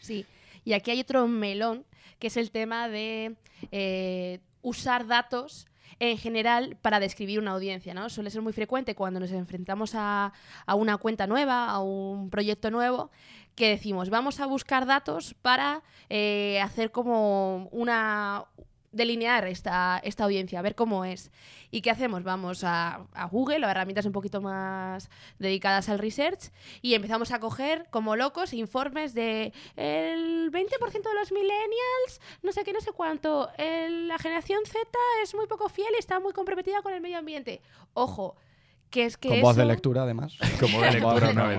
Sí. 0.00 0.26
Y 0.64 0.72
aquí 0.72 0.90
hay 0.90 1.00
otro 1.00 1.26
melón, 1.28 1.86
que 2.18 2.26
es 2.26 2.36
el 2.36 2.50
tema 2.50 2.88
de 2.88 3.36
eh, 3.70 4.40
usar 4.62 5.06
datos 5.06 5.66
en 5.98 6.16
general 6.16 6.78
para 6.80 6.98
describir 7.00 7.38
una 7.38 7.50
audiencia, 7.50 7.92
¿no? 7.92 8.08
Suele 8.08 8.30
ser 8.30 8.40
muy 8.40 8.54
frecuente 8.54 8.94
cuando 8.94 9.20
nos 9.20 9.32
enfrentamos 9.32 9.94
a, 9.94 10.32
a 10.64 10.74
una 10.74 10.96
cuenta 10.96 11.26
nueva, 11.26 11.68
a 11.68 11.80
un 11.80 12.30
proyecto 12.30 12.70
nuevo, 12.70 13.10
que 13.54 13.68
decimos, 13.68 14.10
vamos 14.10 14.40
a 14.40 14.46
buscar 14.46 14.86
datos 14.86 15.34
para 15.42 15.82
eh, 16.08 16.60
hacer 16.62 16.90
como 16.90 17.68
una 17.72 18.46
delinear 18.92 19.46
esta, 19.46 20.00
esta 20.02 20.24
audiencia, 20.24 20.60
ver 20.62 20.74
cómo 20.74 21.04
es. 21.04 21.30
¿Y 21.70 21.80
qué 21.80 21.92
hacemos? 21.92 22.24
Vamos 22.24 22.64
a, 22.64 23.06
a 23.12 23.26
Google 23.26 23.64
a 23.64 23.70
herramientas 23.70 24.04
un 24.04 24.10
poquito 24.10 24.40
más 24.40 25.08
dedicadas 25.38 25.88
al 25.88 26.00
research 26.00 26.50
y 26.82 26.94
empezamos 26.94 27.30
a 27.30 27.38
coger 27.38 27.86
como 27.90 28.16
locos 28.16 28.52
informes 28.52 29.14
de 29.14 29.52
el 29.76 30.50
20% 30.50 31.08
de 31.08 31.14
los 31.14 31.30
millennials, 31.30 32.20
no 32.42 32.50
sé 32.50 32.64
qué, 32.64 32.72
no 32.72 32.80
sé 32.80 32.90
cuánto, 32.90 33.48
el- 33.58 34.08
la 34.08 34.18
generación 34.18 34.58
Z 34.66 34.80
es 35.22 35.36
muy 35.36 35.46
poco 35.46 35.68
fiel 35.68 35.90
y 35.94 36.00
está 36.00 36.18
muy 36.18 36.32
comprometida 36.32 36.82
con 36.82 36.92
el 36.92 37.00
medio 37.00 37.18
ambiente. 37.18 37.62
Ojo, 37.94 38.34
que 38.90 39.04
es 39.04 39.16
que 39.16 39.28
Con 39.28 39.40
voz 39.40 39.56
de 39.56 39.64
lectura, 39.64 40.02
además. 40.02 40.36
Como 40.60 40.80
de 40.82 40.92
Con 40.92 41.00
voz 41.02 41.22
lectura 41.22 41.30
una 41.30 41.54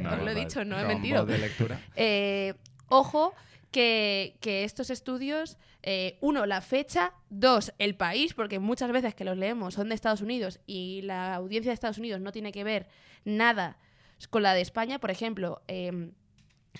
no. 0.00 0.16
Os 0.16 0.22
lo 0.22 0.30
he 0.30 0.34
dicho, 0.34 0.64
no 0.64 0.76
he 0.76 0.80
Con 0.80 0.88
mentido. 0.88 1.24
voz 1.24 1.32
de 1.32 1.38
lectura. 1.38 1.80
Eh, 1.96 2.54
ojo 2.88 3.34
que, 3.70 4.36
que 4.40 4.64
estos 4.64 4.90
estudios, 4.90 5.58
eh, 5.82 6.16
uno, 6.20 6.46
la 6.46 6.60
fecha, 6.60 7.12
dos, 7.28 7.72
el 7.78 7.94
país, 7.96 8.32
porque 8.34 8.58
muchas 8.58 8.90
veces 8.92 9.14
que 9.14 9.24
los 9.24 9.36
leemos 9.36 9.74
son 9.74 9.88
de 9.88 9.94
Estados 9.94 10.22
Unidos 10.22 10.60
y 10.66 11.02
la 11.02 11.34
audiencia 11.34 11.70
de 11.70 11.74
Estados 11.74 11.98
Unidos 11.98 12.20
no 12.20 12.32
tiene 12.32 12.52
que 12.52 12.64
ver 12.64 12.86
nada 13.24 13.76
con 14.30 14.42
la 14.42 14.54
de 14.54 14.60
España. 14.62 14.98
Por 14.98 15.10
ejemplo, 15.10 15.62
eh, 15.68 16.10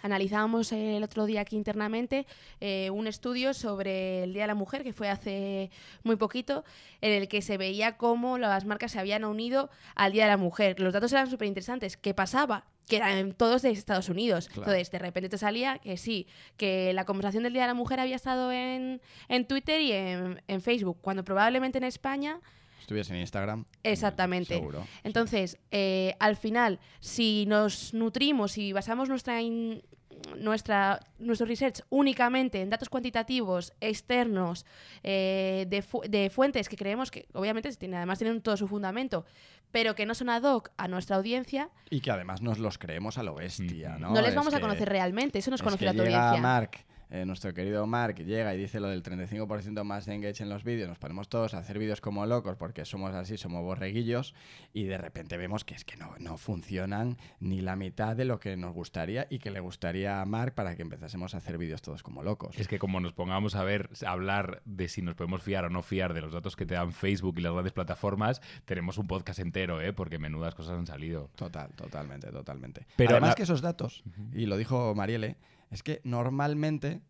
analizábamos 0.03 0.73
el 0.73 1.03
otro 1.03 1.27
día 1.27 1.43
aquí 1.43 1.57
internamente 1.57 2.27
eh, 2.61 2.91
un 2.91 3.07
estudio 3.07 3.55
sobre 3.55 4.25
el 4.25 4.33
Día 4.33 4.43
de 4.43 4.49
la 4.49 4.55
Mujer, 4.55 4.83
que 4.83 4.93
fue 4.93 5.09
hace 5.09 5.71
muy 6.03 6.17
poquito, 6.17 6.65
en 7.01 7.13
el 7.13 7.29
que 7.29 7.43
se 7.43 7.57
veía 7.59 7.97
cómo 7.97 8.39
las 8.39 8.65
marcas 8.65 8.93
se 8.93 8.99
habían 8.99 9.25
unido 9.25 9.71
al 9.95 10.13
Día 10.13 10.25
de 10.25 10.31
la 10.31 10.37
Mujer. 10.37 10.81
Los 10.81 10.93
datos 10.93 11.13
eran 11.13 11.31
súper 11.31 11.49
interesantes. 11.49 11.97
¿Qué 11.97 12.15
pasaba? 12.15 12.65
Que 12.89 12.97
eran 12.97 13.33
todos 13.33 13.63
de 13.63 13.71
Estados 13.71 14.09
Unidos. 14.09 14.47
Claro. 14.47 14.63
Entonces, 14.63 14.91
de 14.91 14.99
repente 14.99 15.29
te 15.29 15.39
salía 15.39 15.79
que 15.79 15.97
sí, 15.97 16.27
que 16.57 16.93
la 16.93 17.05
conversación 17.05 17.43
del 17.43 17.53
Día 17.53 17.63
de 17.63 17.69
la 17.69 17.75
Mujer 17.75 18.01
había 18.01 18.17
estado 18.17 18.53
en, 18.53 19.01
en 19.29 19.47
Twitter 19.47 19.81
y 19.81 19.93
en, 19.93 20.43
en 20.47 20.61
Facebook, 20.61 20.99
cuando 21.01 21.25
probablemente 21.25 21.79
en 21.79 21.85
España 21.85 22.41
Estuviese 22.81 23.15
en 23.15 23.21
Instagram. 23.21 23.65
Exactamente. 23.83 24.55
Seguro. 24.55 24.87
entonces, 25.05 25.59
eh, 25.71 26.15
al 26.21 26.37
final, 26.37 26.79
si 27.01 27.45
nos 27.47 27.95
nutrimos 27.95 28.59
y 28.59 28.73
basamos 28.73 29.09
nuestra, 29.09 29.41
in- 29.43 29.83
nuestra 30.39 31.01
nuestro 31.19 31.47
research 31.47 31.83
únicamente 31.91 32.61
en 32.63 32.71
datos 32.71 32.89
cuantitativos 32.89 33.73
externos 33.81 34.65
eh, 35.03 35.67
de, 35.69 35.83
fu- 35.83 36.01
de 36.09 36.31
fuentes 36.31 36.69
que 36.69 36.77
creemos 36.77 37.11
que 37.11 37.27
obviamente 37.35 37.71
tiene, 37.77 37.97
además 37.99 38.19
tienen 38.19 38.41
todo 38.41 38.57
su 38.57 38.67
fundamento, 38.67 39.25
pero 39.73 39.95
que 39.95 40.07
no 40.07 40.15
son 40.15 40.31
ad 40.31 40.43
hoc 40.45 40.71
a 40.79 40.89
nuestra 40.89 41.17
audiencia, 41.17 41.71
Y 41.91 42.01
que 42.01 42.11
además 42.11 42.41
nos 42.41 42.59
los 42.59 42.79
creemos 42.79 43.19
a 43.19 43.23
lo 43.23 43.35
bestia, 43.35 43.97
Mm. 43.97 44.01
¿no? 44.01 44.09
no, 44.11 44.21
les 44.21 44.31
Es 44.31 44.35
vamos 44.37 44.55
a 44.55 44.57
que- 44.57 44.63
conocer 44.63 44.89
realmente. 44.89 45.39
Eso 45.39 45.51
nos 45.51 45.61
es 45.61 45.65
conoce 45.65 45.81
que 45.81 45.85
la 45.87 45.93
llega 45.93 46.29
audiencia. 46.31 46.41
Mark, 46.43 46.71
eh, 47.11 47.25
nuestro 47.25 47.55
querido 47.55 47.87
Mark, 47.87 48.17
llega 48.17 48.55
y 48.55 48.59
dice 48.59 48.81
lo 48.81 48.89
del 48.89 49.03
35% 49.03 49.85
más 49.85 50.07
de 50.07 50.15
engage 50.15 50.43
en 50.43 50.49
los 50.49 50.65
vídeos, 50.65 50.89
nos 50.89 50.99
ponemos 50.99 51.29
todos 51.29 51.55
a 51.55 51.59
hacer 51.59 51.79
vídeos 51.79 52.01
como 52.01 52.27
locos 52.27 52.57
porque 52.57 52.85
somos 52.85 53.15
así, 53.15 53.37
somos 53.37 53.63
borreguillos, 53.63 54.35
y 54.73 54.85
de 54.85 54.99
repente 54.99 55.37
vemos 55.37 55.65
que 55.65 55.75
es 55.75 55.85
que 55.85 55.97
no, 55.97 56.15
no 56.19 56.37
funcionan 56.37 57.17
ni 57.41 57.61
la 57.61 57.77
mitad 57.77 58.17
de 58.17 58.25
lo 58.25 58.41
que 58.41 58.57
nos 58.57 58.73
gustaría 58.75 59.27
y 59.31 59.39
que 59.39 59.51
le 59.51 59.61
gustaría 59.61 60.21
a 60.21 60.25
Mark 60.25 60.55
para 60.55 60.75
que 60.77 60.83
empezásemos 60.83 61.35
a 61.35 61.39
hacer 61.39 61.59
vídeos 61.59 61.83
todos 61.83 62.03
como 62.03 62.23
locos. 62.23 62.59
Es 62.59 62.69
que 62.69 62.79
como 62.79 63.01
nos 63.01 63.13
pongamos 63.13 63.55
a 63.55 63.63
ver, 63.65 63.91
a 64.05 64.11
hablar 64.11 64.63
de 64.65 64.89
si 64.89 65.03
nos 65.03 65.15
podemos 65.15 65.43
fiar 65.43 65.65
o 65.65 65.71
no 65.71 65.83
fiar 65.83 66.15
de 66.15 66.21
los 66.23 66.33
datos 66.33 66.57
que 66.57 66.67
te 66.67 66.75
dan 66.75 66.93
Facebook 66.93 67.39
y 67.39 67.43
las 67.43 67.53
grandes 67.53 67.73
plataformas, 67.73 68.41
tenemos 68.65 68.99
un 68.99 69.07
podcast 69.07 69.39
entero, 69.39 69.81
¿eh? 69.81 69.93
Porque 69.93 70.19
menudas 70.19 70.55
cosas 70.55 70.79
han 70.79 70.87
salido. 70.87 71.31
Total, 71.37 71.71
totalmente, 71.75 72.31
totalmente. 72.31 72.87
Pero 72.97 73.11
Además 73.13 73.31
la- 73.31 73.35
que 73.37 73.43
esos 73.45 73.61
datos, 73.61 74.03
y 74.33 74.47
lo 74.47 74.57
dijo 74.57 74.95
Marielle, 74.95 75.37
es 75.71 75.83
que 75.83 76.01
normalmente 76.05 77.01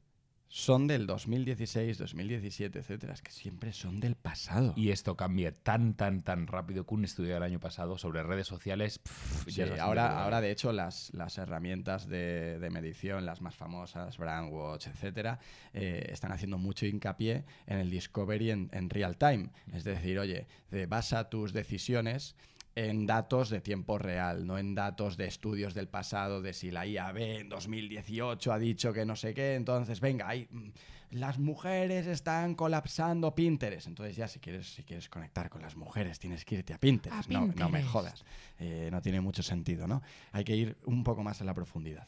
son 0.48 0.86
del 0.86 1.08
2016, 1.08 1.98
2017, 1.98 2.78
etcétera. 2.78 3.12
Es 3.14 3.20
que 3.20 3.32
siempre 3.32 3.72
son 3.72 3.98
del 3.98 4.14
pasado. 4.14 4.75
Y 4.76 4.90
esto 4.90 5.16
cambia 5.16 5.52
tan, 5.52 5.94
tan, 5.94 6.22
tan 6.22 6.46
rápido 6.46 6.86
que 6.86 6.94
un 6.94 7.04
estudio 7.04 7.34
del 7.34 7.42
año 7.42 7.58
pasado 7.58 7.98
sobre 7.98 8.22
redes 8.22 8.46
sociales. 8.46 9.00
pff, 9.00 9.50
Sí, 9.50 9.60
ahora, 9.62 10.04
brutal. 10.04 10.12
ahora, 10.22 10.40
de 10.40 10.52
hecho, 10.52 10.72
las, 10.72 11.12
las 11.14 11.36
herramientas 11.38 12.06
de, 12.08 12.60
de 12.60 12.70
medición, 12.70 13.26
las 13.26 13.40
más 13.40 13.56
famosas, 13.56 14.16
Brandwatch, 14.18 14.86
etcétera, 14.86 15.40
eh, 15.75 16.06
están 16.12 16.30
haciendo 16.30 16.58
mucho 16.58 16.86
hincapié 16.86 17.44
en 17.66 17.78
el 17.78 17.90
discovery 17.90 18.52
en, 18.52 18.70
en 18.72 18.88
real 18.88 19.16
time. 19.16 19.50
Es 19.72 19.82
decir, 19.82 20.18
oye, 20.20 20.46
de- 20.70 20.86
basa 20.86 21.28
tus 21.28 21.52
decisiones 21.52 22.36
en 22.76 23.06
datos 23.06 23.49
de 23.49 23.62
tiempo 23.62 23.99
real, 23.99 24.47
no 24.47 24.59
en 24.59 24.75
datos 24.75 25.16
de 25.16 25.26
estudios 25.26 25.73
del 25.75 25.88
pasado, 25.88 26.42
de 26.42 26.52
si 26.52 26.71
la 26.71 26.87
IAB 26.87 27.16
en 27.16 27.49
2018 27.49 28.52
ha 28.52 28.59
dicho 28.59 28.92
que 28.92 29.06
no 29.06 29.16
sé 29.16 29.33
qué, 29.33 29.54
entonces 29.54 29.99
venga, 30.00 30.28
hay, 30.28 30.47
mm, 30.50 30.68
las 31.12 31.38
mujeres 31.38 32.06
están 32.06 32.54
colapsando 32.54 33.35
Pinterest. 33.35 33.87
Entonces 33.87 34.14
ya 34.14 34.28
si 34.28 34.40
quieres, 34.40 34.75
si 34.75 34.83
quieres 34.83 35.09
conectar 35.09 35.49
con 35.49 35.62
las 35.62 35.75
mujeres 35.75 36.18
tienes 36.18 36.45
que 36.45 36.56
irte 36.56 36.75
a 36.75 36.78
Pinterest. 36.78 37.30
A 37.30 37.33
No, 37.33 37.47
no 37.47 37.71
me 37.71 37.83
jodas. 37.83 38.25
Eh, 38.59 38.90
no 38.92 39.00
tiene 39.00 39.23
mucho 39.23 39.42
sentido, 39.42 39.87
¿no? 39.87 40.02
Hay 40.33 40.45
que 40.45 40.54
ir 40.54 40.76
un 40.85 41.02
poco 41.02 41.23
más 41.23 41.40
a 41.40 41.45
la 41.45 41.54
profundidad. 41.54 42.06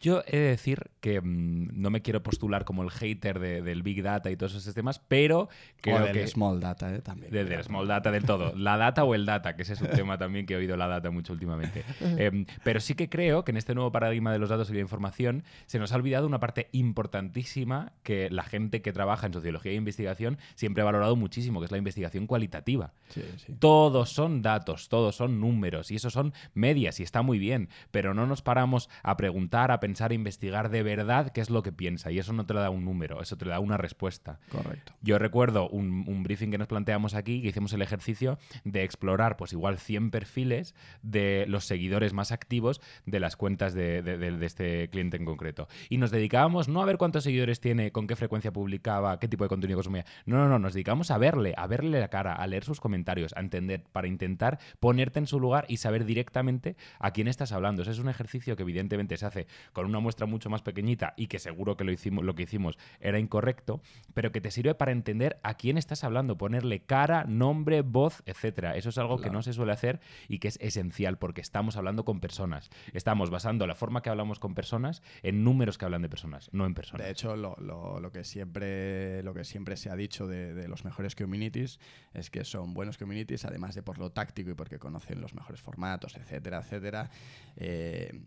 Yo 0.00 0.22
he 0.26 0.36
de 0.36 0.48
decir 0.48 0.90
que 1.00 1.20
mm, 1.20 1.68
no 1.80 1.90
me 1.90 2.02
quiero 2.02 2.22
postular 2.22 2.64
como 2.64 2.82
el 2.82 2.90
hater 2.90 3.38
de- 3.38 3.62
del 3.62 3.82
Big 3.82 4.02
Data 4.02 4.30
y 4.30 4.36
todos 4.36 4.54
esos 4.54 4.74
temas, 4.74 4.98
pero 4.98 5.48
creo 5.80 5.96
o 5.96 6.00
del 6.00 6.12
que... 6.12 6.26
small 6.28 6.60
data, 6.60 6.94
¿eh? 6.94 7.00
También. 7.02 7.30
De, 7.32 7.44
del 7.44 7.62
small 7.64 7.86
data 7.86 8.10
del 8.10 8.24
todo. 8.24 8.54
La 8.56 8.76
data 8.76 9.04
o 9.04 9.14
el 9.14 9.26
data, 9.26 9.56
que 9.56 9.62
ese 9.62 9.74
es 9.74 9.80
un 9.80 9.88
tema 9.88 10.18
también 10.18 10.46
que 10.46 10.54
he 10.54 10.56
oído 10.56 10.76
la 10.76 10.86
data 10.88 11.10
mucho 11.10 11.32
últimamente. 11.32 11.84
Em, 12.00 12.46
pero 12.62 12.80
sí 12.80 12.94
que 12.94 13.08
creo 13.08 13.44
que 13.44 13.50
en 13.50 13.56
este 13.56 13.74
nuevo 13.74 13.92
paradigma 13.92 14.32
de 14.32 14.38
los 14.38 14.48
datos 14.48 14.70
y 14.70 14.74
la 14.74 14.80
información 14.80 15.44
se 15.66 15.78
nos 15.78 15.92
ha 15.92 15.96
olvidado 15.96 16.26
una 16.26 16.40
parte 16.40 16.68
importantísima 16.72 17.92
que 18.02 18.30
la 18.30 18.42
gente 18.42 18.82
que 18.82 18.92
trabaja 18.92 19.26
en 19.26 19.32
sociología 19.32 19.72
e 19.72 19.74
investigación 19.76 20.38
siempre 20.54 20.82
ha 20.82 20.84
valorado 20.84 21.16
muchísimo, 21.16 21.60
que 21.60 21.66
es 21.66 21.72
la 21.72 21.78
investigación 21.78 22.26
cualitativa. 22.26 22.92
Sí, 23.08 23.22
sí. 23.36 23.54
Todos 23.58 24.10
son 24.10 24.42
datos, 24.42 24.88
todos 24.88 25.16
son 25.16 25.40
números 25.40 25.90
y 25.90 25.96
eso 25.96 26.10
son 26.10 26.32
medias 26.54 27.00
y 27.00 27.02
está 27.02 27.22
muy 27.22 27.38
bien, 27.38 27.68
pero 27.90 28.14
no 28.14 28.26
nos 28.26 28.42
paramos 28.42 28.88
a 29.02 29.16
preguntar, 29.16 29.70
a 29.70 29.80
pensar, 29.84 30.10
a 30.10 30.14
investigar 30.14 30.70
de 30.70 30.82
verdad 30.82 31.30
qué 31.32 31.40
es 31.40 31.50
lo 31.50 31.62
que 31.62 31.72
piensa 31.72 32.10
y 32.10 32.18
eso 32.18 32.32
no 32.32 32.46
te 32.46 32.54
lo 32.54 32.60
da 32.60 32.70
un 32.70 32.84
número, 32.84 33.20
eso 33.20 33.36
te 33.36 33.44
lo 33.44 33.50
da 33.50 33.60
una 33.60 33.76
respuesta. 33.76 34.38
Correcto. 34.50 34.94
Yo 35.02 35.18
recuerdo 35.18 35.68
un, 35.68 36.04
un 36.06 36.22
briefing 36.22 36.50
que 36.50 36.58
nos 36.58 36.68
planteamos 36.68 37.14
aquí, 37.14 37.42
que 37.42 37.48
hicimos 37.48 37.72
el 37.74 37.82
ejercicio 37.82 38.38
de 38.64 38.82
explorar, 38.82 39.36
pues 39.36 39.52
igual 39.52 39.78
100 39.78 40.10
perfiles 40.10 40.74
de 41.02 41.44
los 41.48 41.64
seguidores 41.66 42.12
más 42.14 42.32
activos 42.32 42.80
de 43.04 43.20
las 43.20 43.36
cuentas 43.36 43.74
de, 43.74 44.00
de- 44.02 44.16
de- 44.18 44.32
de 44.38 44.46
este 44.46 44.88
cliente 44.90 45.16
en 45.16 45.24
concreto. 45.24 45.68
Y 45.90 45.98
nos 45.98 46.10
dedicábamos 46.10 46.68
no 46.68 46.82
a 46.82 46.86
ver 46.86 46.96
cuántos 46.98 47.24
seguidores 47.24 47.60
tiene, 47.60 47.92
con 47.92 48.06
qué 48.06 48.16
frecuencia 48.16 48.52
publicaba, 48.52 49.18
qué 49.20 49.28
tipo 49.28 49.44
de 49.44 49.48
contenido 49.48 49.76
consumía. 49.76 50.04
No, 50.26 50.36
no, 50.38 50.48
no, 50.48 50.58
nos 50.58 50.72
dedicamos 50.74 51.10
a 51.10 51.18
verle, 51.18 51.54
a 51.56 51.66
verle 51.66 52.00
la 52.00 52.08
cara, 52.08 52.32
a 52.34 52.46
leer 52.46 52.64
sus 52.64 52.80
comentarios, 52.80 53.32
a 53.36 53.40
entender, 53.40 53.84
para 53.92 54.06
intentar 54.08 54.58
ponerte 54.80 55.18
en 55.18 55.26
su 55.26 55.38
lugar 55.40 55.66
y 55.68 55.76
saber 55.76 56.04
directamente 56.04 56.76
a 56.98 57.10
quién 57.12 57.28
estás 57.28 57.52
hablando. 57.52 57.82
Ese 57.82 57.90
es 57.90 57.98
un 57.98 58.08
ejercicio 58.08 58.56
que 58.56 58.62
evidentemente 58.62 59.16
se 59.16 59.26
hace 59.26 59.46
con 59.74 59.84
una 59.84 60.00
muestra 60.00 60.24
mucho 60.24 60.48
más 60.48 60.62
pequeñita 60.62 61.12
y 61.18 61.26
que 61.26 61.38
seguro 61.38 61.76
que 61.76 61.84
lo, 61.84 61.92
hicimos, 61.92 62.24
lo 62.24 62.34
que 62.34 62.44
hicimos 62.44 62.78
era 63.00 63.18
incorrecto, 63.18 63.82
pero 64.14 64.32
que 64.32 64.40
te 64.40 64.50
sirve 64.50 64.74
para 64.74 64.92
entender 64.92 65.38
a 65.42 65.54
quién 65.54 65.76
estás 65.76 66.02
hablando, 66.04 66.38
ponerle 66.38 66.80
cara, 66.86 67.24
nombre, 67.24 67.82
voz, 67.82 68.22
etcétera. 68.24 68.76
Eso 68.76 68.88
es 68.88 68.96
algo 68.96 69.20
que 69.20 69.28
no 69.28 69.42
se 69.42 69.52
suele 69.52 69.72
hacer 69.72 70.00
y 70.28 70.38
que 70.38 70.48
es 70.48 70.58
esencial 70.62 71.18
porque 71.18 71.42
estamos 71.42 71.76
hablando 71.76 72.06
con 72.06 72.20
personas. 72.20 72.70
Estamos 72.94 73.28
basando 73.28 73.66
la 73.66 73.74
forma 73.74 74.00
que 74.00 74.08
hablamos 74.08 74.38
con 74.38 74.54
personas 74.54 75.02
en 75.22 75.44
números 75.44 75.76
que 75.76 75.84
hablan 75.84 76.00
de 76.02 76.08
personas, 76.08 76.48
no 76.52 76.64
en 76.64 76.72
personas. 76.72 77.04
De 77.04 77.12
hecho, 77.12 77.36
lo, 77.36 77.54
lo- 77.60 78.00
lo 78.00 78.12
que 78.12 78.24
siempre, 78.24 79.22
lo 79.24 79.34
que 79.34 79.44
siempre 79.44 79.76
se 79.76 79.90
ha 79.90 79.96
dicho 79.96 80.26
de, 80.26 80.54
de 80.54 80.68
los 80.68 80.84
mejores 80.84 81.14
communities 81.16 81.80
es 82.12 82.30
que 82.30 82.44
son 82.44 82.72
buenos 82.74 82.96
communities, 82.96 83.44
además 83.44 83.74
de 83.74 83.82
por 83.82 83.98
lo 83.98 84.12
táctico 84.12 84.50
y 84.50 84.54
porque 84.54 84.78
conocen 84.78 85.20
los 85.20 85.34
mejores 85.34 85.60
formatos, 85.60 86.14
etcétera, 86.16 86.58
etcétera, 86.60 87.10
eh, 87.56 88.20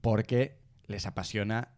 porque 0.00 0.61
les 0.86 1.06
apasiona 1.06 1.68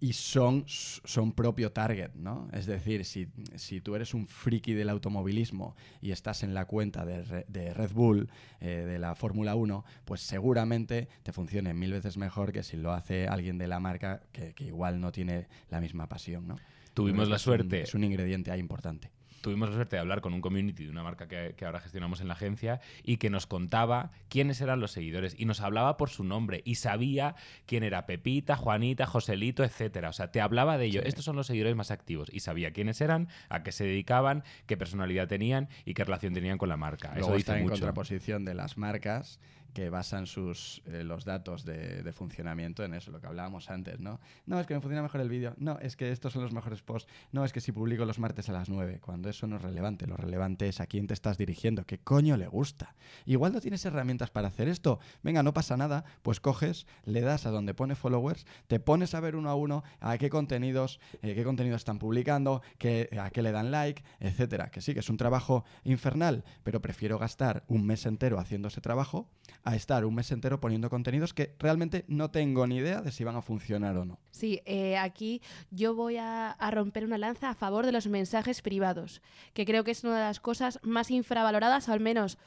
y 0.00 0.14
son, 0.14 0.64
son 0.66 1.32
propio 1.32 1.70
target, 1.70 2.10
¿no? 2.14 2.48
Es 2.52 2.66
decir, 2.66 3.04
si, 3.04 3.28
si 3.54 3.80
tú 3.80 3.94
eres 3.94 4.14
un 4.14 4.26
friki 4.26 4.74
del 4.74 4.88
automovilismo 4.88 5.76
y 6.00 6.10
estás 6.10 6.42
en 6.42 6.54
la 6.54 6.64
cuenta 6.64 7.04
de, 7.06 7.44
de 7.46 7.72
Red 7.72 7.92
Bull, 7.92 8.28
eh, 8.60 8.84
de 8.84 8.98
la 8.98 9.14
Fórmula 9.14 9.54
1, 9.54 9.84
pues 10.04 10.20
seguramente 10.22 11.08
te 11.22 11.32
funcione 11.32 11.72
mil 11.72 11.92
veces 11.92 12.16
mejor 12.16 12.50
que 12.52 12.64
si 12.64 12.76
lo 12.76 12.92
hace 12.92 13.28
alguien 13.28 13.58
de 13.58 13.68
la 13.68 13.78
marca 13.78 14.22
que, 14.32 14.54
que 14.54 14.64
igual 14.64 15.00
no 15.00 15.12
tiene 15.12 15.46
la 15.70 15.80
misma 15.80 16.08
pasión, 16.08 16.48
¿no? 16.48 16.56
Tuvimos 16.94 17.28
la 17.28 17.36
es 17.36 17.42
un- 17.42 17.44
suerte. 17.52 17.82
es 17.82 17.94
un 17.94 18.02
ingrediente 18.02 18.50
ahí 18.50 18.58
importante. 18.58 19.10
Tuvimos 19.42 19.68
la 19.68 19.74
suerte 19.74 19.96
de 19.96 20.00
hablar 20.00 20.22
con 20.22 20.32
un 20.32 20.40
community 20.40 20.84
de 20.84 20.90
una 20.90 21.02
marca 21.02 21.28
que, 21.28 21.54
que 21.56 21.66
ahora 21.66 21.80
gestionamos 21.80 22.22
en 22.22 22.28
la 22.28 22.34
agencia 22.34 22.80
y 23.02 23.18
que 23.18 23.28
nos 23.28 23.46
contaba 23.46 24.10
quiénes 24.28 24.60
eran 24.62 24.80
los 24.80 24.92
seguidores 24.92 25.34
y 25.38 25.44
nos 25.44 25.60
hablaba 25.60 25.98
por 25.98 26.08
su 26.08 26.24
nombre 26.24 26.62
y 26.64 26.76
sabía 26.76 27.34
quién 27.66 27.82
era 27.82 28.06
Pepita, 28.06 28.56
Juanita, 28.56 29.06
Joselito, 29.06 29.64
etcétera. 29.64 30.08
O 30.08 30.12
sea, 30.12 30.30
te 30.30 30.40
hablaba 30.40 30.78
de 30.78 30.86
ello. 30.86 31.02
Sí. 31.02 31.08
Estos 31.08 31.24
son 31.24 31.36
los 31.36 31.46
seguidores 31.46 31.76
más 31.76 31.90
activos 31.90 32.30
y 32.32 32.40
sabía 32.40 32.72
quiénes 32.72 33.00
eran, 33.00 33.28
a 33.50 33.62
qué 33.62 33.72
se 33.72 33.84
dedicaban, 33.84 34.44
qué 34.66 34.76
personalidad 34.76 35.28
tenían 35.28 35.68
y 35.84 35.94
qué 35.94 36.04
relación 36.04 36.32
tenían 36.32 36.56
con 36.56 36.68
la 36.68 36.76
marca. 36.76 37.08
Luego 37.14 37.28
Eso 37.28 37.36
está 37.36 37.52
dice 37.52 37.58
en 37.60 37.68
mucho. 37.68 37.80
contraposición 37.80 38.44
de 38.44 38.54
las 38.54 38.78
marcas 38.78 39.40
que 39.72 39.90
basan 39.90 40.26
sus, 40.26 40.82
eh, 40.86 41.02
los 41.04 41.24
datos 41.24 41.64
de, 41.64 42.02
de 42.02 42.12
funcionamiento 42.12 42.84
en 42.84 42.94
eso, 42.94 43.10
lo 43.10 43.20
que 43.20 43.26
hablábamos 43.26 43.70
antes, 43.70 44.00
¿no? 44.00 44.20
No, 44.46 44.60
es 44.60 44.66
que 44.66 44.74
me 44.74 44.80
funciona 44.80 45.02
mejor 45.02 45.20
el 45.20 45.28
vídeo. 45.28 45.54
No, 45.56 45.78
es 45.78 45.96
que 45.96 46.10
estos 46.12 46.32
son 46.32 46.42
los 46.42 46.52
mejores 46.52 46.82
posts. 46.82 47.10
No, 47.32 47.44
es 47.44 47.52
que 47.52 47.60
si 47.60 47.72
publico 47.72 48.04
los 48.04 48.18
martes 48.18 48.48
a 48.48 48.52
las 48.52 48.68
9, 48.68 49.00
cuando 49.00 49.28
eso 49.28 49.46
no 49.46 49.56
es 49.56 49.62
relevante. 49.62 50.06
Lo 50.06 50.16
relevante 50.16 50.68
es 50.68 50.80
a 50.80 50.86
quién 50.86 51.06
te 51.06 51.14
estás 51.14 51.38
dirigiendo, 51.38 51.84
qué 51.84 51.98
coño 51.98 52.36
le 52.36 52.46
gusta. 52.46 52.94
Igual 53.26 53.52
no 53.52 53.60
tienes 53.60 53.84
herramientas 53.84 54.30
para 54.30 54.48
hacer 54.48 54.68
esto. 54.68 55.00
Venga, 55.22 55.42
no 55.42 55.54
pasa 55.54 55.76
nada. 55.76 56.04
Pues 56.22 56.40
coges, 56.40 56.86
le 57.04 57.20
das 57.22 57.46
a 57.46 57.50
donde 57.50 57.74
pone 57.74 57.94
followers, 57.94 58.46
te 58.66 58.80
pones 58.80 59.14
a 59.14 59.20
ver 59.20 59.36
uno 59.36 59.50
a 59.50 59.54
uno 59.54 59.84
a 60.00 60.18
qué 60.18 60.30
contenidos, 60.30 61.00
eh, 61.22 61.34
qué 61.34 61.44
contenidos 61.44 61.80
están 61.80 61.98
publicando, 61.98 62.62
qué, 62.78 63.08
a 63.20 63.30
qué 63.30 63.42
le 63.42 63.52
dan 63.52 63.70
like, 63.70 64.02
etcétera. 64.20 64.70
Que 64.70 64.80
sí, 64.80 64.94
que 64.94 65.00
es 65.00 65.08
un 65.08 65.16
trabajo 65.16 65.64
infernal, 65.84 66.44
pero 66.62 66.82
prefiero 66.82 67.18
gastar 67.18 67.64
un 67.68 67.86
mes 67.86 68.06
entero 68.06 68.38
haciendo 68.38 68.68
ese 68.68 68.80
trabajo 68.80 69.28
a 69.64 69.76
estar 69.76 70.04
un 70.04 70.14
mes 70.14 70.30
entero 70.32 70.60
poniendo 70.60 70.90
contenidos 70.90 71.32
que 71.34 71.54
realmente 71.58 72.04
no 72.08 72.30
tengo 72.30 72.66
ni 72.66 72.76
idea 72.78 73.00
de 73.00 73.12
si 73.12 73.22
van 73.24 73.36
a 73.36 73.42
funcionar 73.42 73.96
o 73.96 74.04
no. 74.04 74.18
Sí, 74.32 74.60
eh, 74.66 74.98
aquí 74.98 75.40
yo 75.70 75.94
voy 75.94 76.16
a, 76.16 76.50
a 76.50 76.70
romper 76.72 77.04
una 77.04 77.16
lanza 77.18 77.50
a 77.50 77.54
favor 77.54 77.86
de 77.86 77.92
los 77.92 78.06
mensajes 78.08 78.60
privados, 78.62 79.22
que 79.54 79.64
creo 79.64 79.84
que 79.84 79.92
es 79.92 80.02
una 80.04 80.16
de 80.18 80.24
las 80.24 80.40
cosas 80.40 80.80
más 80.82 81.10
infravaloradas, 81.10 81.88
o 81.88 81.92
al 81.92 82.00
menos 82.00 82.38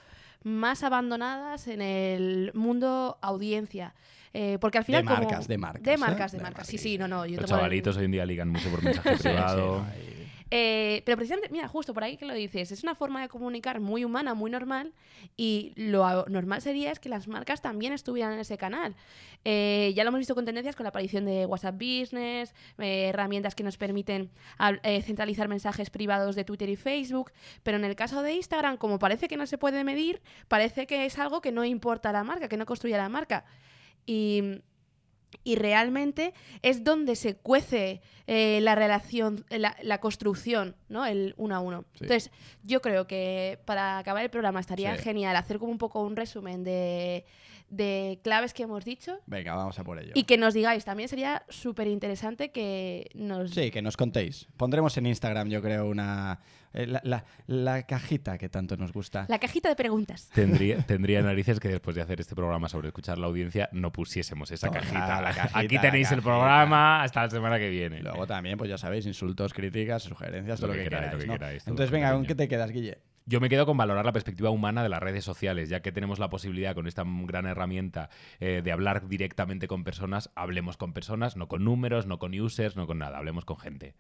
más 0.44 0.84
abandonadas 0.84 1.68
en 1.68 1.82
el 1.82 2.52
mundo 2.54 3.18
audiencia. 3.22 3.96
Eh, 4.34 4.58
porque 4.60 4.78
al 4.80 4.84
De 4.84 4.86
final 4.88 5.06
como- 5.06 5.18
marcas, 5.22 5.48
de 5.48 5.58
marcas, 5.58 5.84
De 5.84 5.94
¿eh? 5.94 5.98
marcas, 5.98 6.32
de 6.34 6.38
De 6.40 6.44
marcas. 6.44 6.68
Sí, 6.68 6.74
marcas, 6.76 6.82
sí, 6.84 6.90
sí. 6.92 6.98
no, 6.98 7.08
no. 7.08 7.26
Yo 7.26 7.40
Los 7.40 7.50
el- 7.50 7.56
chavalitos 7.56 7.96
hoy 7.96 8.06
en 8.06 8.12
día 8.12 8.26
ligan 8.26 8.50
mucho 8.50 8.70
por 8.70 8.84
mensaje 8.84 9.16
privado. 9.18 9.78
Sí, 9.78 9.82
no, 9.82 9.86
ahí- 9.94 10.25
Eh, 10.52 11.02
pero 11.06 11.18
precisamente, 11.18 11.50
mira, 11.52 11.68
justo 11.68 11.94
por 11.94 12.04
ahí 12.04 12.18
que 12.18 12.26
lo 12.26 12.34
dices, 12.34 12.72
es 12.72 12.84
una 12.84 12.96
forma 12.96 13.22
de 13.22 13.30
comunicar 13.30 13.80
muy 13.80 14.06
humana, 14.06 14.34
muy 14.34 14.52
normal, 14.52 14.94
y 15.36 15.74
lo 15.76 16.26
normal 16.28 16.62
sería 16.62 16.92
es 16.92 17.00
que 17.00 17.10
las 17.10 17.28
marcas 17.28 17.62
también 17.62 17.94
estuvieran 17.94 18.34
en 18.34 18.40
ese 18.40 18.58
canal. 18.58 18.96
Eh, 19.44 19.94
ya 19.96 20.04
lo 20.04 20.10
hemos 20.10 20.20
visto 20.20 20.36
con 20.36 20.46
tendencias 20.46 20.76
con 20.76 20.84
la 20.84 20.90
aparición 20.90 21.26
de 21.26 21.46
WhatsApp 21.46 21.76
Business, 21.76 22.54
eh, 22.80 23.10
herramientas 23.10 23.54
que 23.54 23.64
nos 23.64 23.78
permiten 23.78 24.32
eh, 24.84 25.02
centralizar 25.02 25.48
mensajes 25.48 25.90
privados 25.90 26.36
de 26.36 26.44
Twitter 26.44 26.70
y 26.70 26.76
Facebook, 26.76 27.32
pero 27.64 27.78
en 27.78 27.86
el 27.86 27.96
caso 27.96 28.22
de 28.22 28.34
Instagram, 28.34 28.78
como 28.78 29.00
parece 29.00 29.28
que 29.28 29.38
no 29.38 29.46
se 29.46 29.58
puede 29.58 29.84
medir, 29.84 30.22
parece 30.48 30.88
que 30.88 31.06
es 31.06 31.18
algo 31.20 31.42
que 31.42 31.52
no 31.52 31.64
importa 31.64 32.10
a 32.10 32.14
la 32.14 32.24
marca, 32.24 32.50
que 32.50 32.58
no 32.58 32.66
construye 32.66 32.96
a 32.96 33.00
la 33.00 33.10
marca. 33.10 33.46
Y 34.08 34.62
y 35.44 35.56
realmente 35.56 36.34
es 36.62 36.84
donde 36.84 37.16
se 37.16 37.36
cuece 37.36 38.02
eh, 38.28 38.60
la 38.62 38.76
relación, 38.76 39.46
la, 39.50 39.76
la 39.82 40.00
construcción, 40.00 40.76
¿no? 40.90 41.06
El 41.06 41.34
uno 41.38 41.56
a 41.56 41.60
uno. 41.60 41.86
Sí. 41.94 42.06
Entonces, 42.06 42.32
yo 42.64 42.82
creo 42.82 43.06
que 43.08 43.60
para 43.66 43.98
acabar 44.00 44.24
el 44.24 44.30
programa 44.30 44.60
estaría 44.60 44.96
Sí. 44.98 45.04
genial 45.04 45.36
hacer 45.36 45.60
como 45.60 45.72
un 45.72 45.78
poco 45.78 46.02
un 46.02 46.16
resumen 46.16 46.64
de, 46.64 47.26
de 47.70 48.20
claves 48.24 48.54
que 48.54 48.64
hemos 48.64 48.86
dicho 48.86 49.20
Venga, 49.26 49.56
vamos 49.56 49.78
a 49.80 49.84
por 49.84 50.00
ello. 50.00 50.12
y 50.16 50.24
que 50.24 50.38
nos 50.38 50.54
digáis. 50.54 50.86
También 50.86 51.10
sería 51.10 51.44
súper 51.50 51.88
interesante 51.88 52.52
que 52.52 53.10
nos... 53.16 53.52
Sí, 53.52 53.72
que 53.72 53.82
nos 53.82 53.98
contéis. 53.98 54.48
Pondremos 54.58 54.96
en 54.98 55.08
Instagram, 55.08 55.50
yo 55.50 55.62
creo, 55.62 55.88
una 55.88 56.40
eh, 56.74 56.86
la, 56.88 57.02
la- 57.04 57.26
la 57.48 57.84
cajita 57.84 58.38
que 58.38 58.50
tanto 58.50 58.78
nos 58.78 58.92
gusta. 58.94 59.26
La 59.30 59.40
cajita 59.40 59.70
de 59.70 59.76
preguntas. 59.76 60.30
Tendría, 60.34 60.78
tendría 60.86 61.22
narices 61.22 61.60
que 61.60 61.70
después 61.70 61.96
de 61.96 62.02
hacer 62.02 62.20
este 62.22 62.36
programa 62.36 62.70
sobre 62.70 62.90
escuchar 62.90 63.18
la 63.18 63.28
audiencia 63.28 63.70
no 63.72 63.92
pusiésemos 63.92 64.52
esa 64.52 64.70
cajita. 64.70 65.22
la 65.22 65.34
cajita, 65.34 65.60
Aquí 65.60 65.80
tenéis 65.80 66.12
el 66.12 66.22
programa 66.22 67.02
hasta 67.04 67.24
la 67.24 67.30
semana 67.30 67.58
que 67.58 67.70
viene. 67.70 68.02
Luego 68.02 68.28
también, 68.28 68.58
pues 68.58 68.70
ya 68.70 68.78
sabéis, 68.78 69.06
insultos, 69.06 69.54
críticas, 69.54 70.04
sugerencias, 70.04 70.60
Lo 70.60 70.68
todo 70.68 70.74
lo 70.76 70.78
que 70.78 70.84
que, 70.84 70.90
queráis, 70.90 71.06
queráis. 71.06 71.14
lo 71.14 71.20
que 71.22 71.28
¿no? 71.28 71.34
queráis, 71.34 71.64
todo 71.64 71.72
Entonces, 71.74 71.92
venga, 71.92 72.12
¿con 72.14 72.26
qué 72.26 72.36
te 72.36 72.48
quedas, 72.48 72.72
Guille? 72.72 72.98
Yo 73.28 73.40
me 73.42 73.50
quedo 73.50 73.66
con 73.66 73.76
valorar 73.76 74.06
la 74.06 74.12
perspectiva 74.12 74.52
humana 74.52 74.84
de 74.84 74.90
las 74.90 75.02
redes 75.02 75.24
sociales, 75.24 75.68
ya 75.68 75.82
que 75.82 75.92
tenemos 75.92 76.20
la 76.20 76.30
posibilidad 76.30 76.76
con 76.76 76.86
esta 76.88 77.04
gran 77.06 77.48
herramienta 77.48 78.10
eh, 78.40 78.62
de 78.64 78.72
hablar 78.72 79.08
directamente 79.08 79.68
con 79.68 79.84
personas, 79.84 80.30
hablemos 80.36 80.78
con 80.78 80.94
personas, 80.94 81.36
no 81.36 81.48
con 81.48 81.64
números, 81.64 82.06
no 82.06 82.20
con 82.20 82.40
users, 82.40 82.76
no 82.76 82.86
con 82.86 83.00
nada, 83.00 83.18
hablemos 83.18 83.44
con 83.44 83.58
gente. 83.58 83.96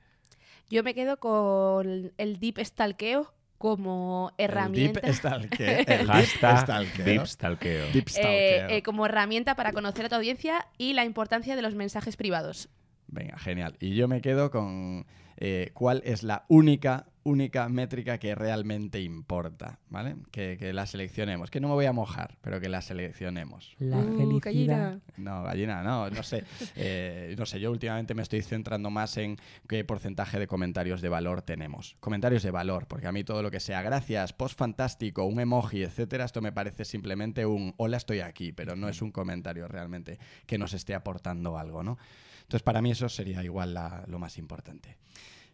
Yo 0.69 0.83
me 0.83 0.93
quedo 0.93 1.17
con 1.17 2.11
el 2.17 2.39
deep 2.39 2.59
stalkeo 2.63 3.33
como 3.57 4.31
herramienta. 4.37 4.99
El 4.99 5.05
deep 5.05 5.15
stalkeo. 5.19 5.79
El 5.79 5.85
deep 5.85 6.07
Hashtag 6.07 6.59
stalkeo. 6.59 7.05
Deep 7.05 7.25
Stalkeo. 7.25 7.85
Deep 7.93 8.07
eh, 8.07 8.11
stalkeo. 8.11 8.77
eh, 8.77 8.83
como 8.83 9.05
herramienta 9.07 9.55
para 9.55 9.73
conocer 9.73 10.05
a 10.05 10.09
tu 10.09 10.15
audiencia 10.15 10.67
y 10.77 10.93
la 10.93 11.03
importancia 11.03 11.55
de 11.55 11.61
los 11.63 11.73
mensajes 11.73 12.15
privados. 12.15 12.69
Venga, 13.07 13.37
genial. 13.39 13.75
Y 13.79 13.95
yo 13.95 14.07
me 14.07 14.21
quedo 14.21 14.51
con 14.51 15.05
eh, 15.37 15.71
cuál 15.73 16.01
es 16.05 16.23
la 16.23 16.45
única, 16.47 17.07
única 17.27 17.67
métrica 17.69 18.19
que 18.19 18.35
realmente 18.35 19.01
importa, 19.01 19.79
¿vale? 19.89 20.15
Que, 20.31 20.57
que 20.59 20.71
la 20.73 20.85
seleccionemos. 20.85 21.49
Que 21.49 21.59
no 21.59 21.67
me 21.69 21.73
voy 21.73 21.87
a 21.87 21.91
mojar, 21.91 22.37
pero 22.41 22.61
que 22.61 22.69
la 22.69 22.81
seleccionemos. 22.83 23.75
La 23.79 23.97
Uh, 23.97 24.15
felicidad. 24.17 24.41
gallina. 24.43 24.99
No, 25.17 25.43
gallina, 25.43 25.81
no, 25.83 26.09
no 26.09 26.21
sé. 26.23 26.43
Eh, 26.75 27.35
no 27.37 27.45
sé, 27.47 27.59
yo 27.59 27.71
últimamente 27.71 28.13
me 28.13 28.21
estoy 28.21 28.43
centrando 28.43 28.91
más 28.91 29.17
en 29.17 29.37
qué 29.67 29.83
porcentaje 29.83 30.37
de 30.39 30.45
comentarios 30.45 31.01
de 31.01 31.09
valor 31.09 31.41
tenemos. 31.41 31.95
Comentarios 31.99 32.43
de 32.43 32.51
valor, 32.51 32.85
porque 32.87 33.07
a 33.07 33.11
mí 33.11 33.23
todo 33.23 33.41
lo 33.41 33.49
que 33.49 33.59
sea 33.59 33.81
gracias, 33.81 34.31
post 34.33 34.57
fantástico, 34.57 35.23
un 35.25 35.39
emoji, 35.39 35.81
etcétera, 35.81 36.25
esto 36.25 36.41
me 36.41 36.51
parece 36.51 36.85
simplemente 36.85 37.45
un 37.47 37.73
hola, 37.77 37.97
estoy 37.97 38.19
aquí, 38.19 38.51
pero 38.51 38.75
no 38.75 38.87
es 38.87 39.01
un 39.01 39.11
comentario 39.11 39.67
realmente 39.67 40.19
que 40.45 40.59
nos 40.59 40.73
esté 40.73 40.93
aportando 40.93 41.57
algo, 41.57 41.81
¿no? 41.81 41.97
Entonces, 42.43 42.61
para 42.61 42.81
mí 42.83 42.91
eso 42.91 43.09
sería 43.09 43.43
igual 43.43 43.73
la- 43.73 44.03
lo 44.07 44.19
más 44.19 44.37
importante. 44.37 44.97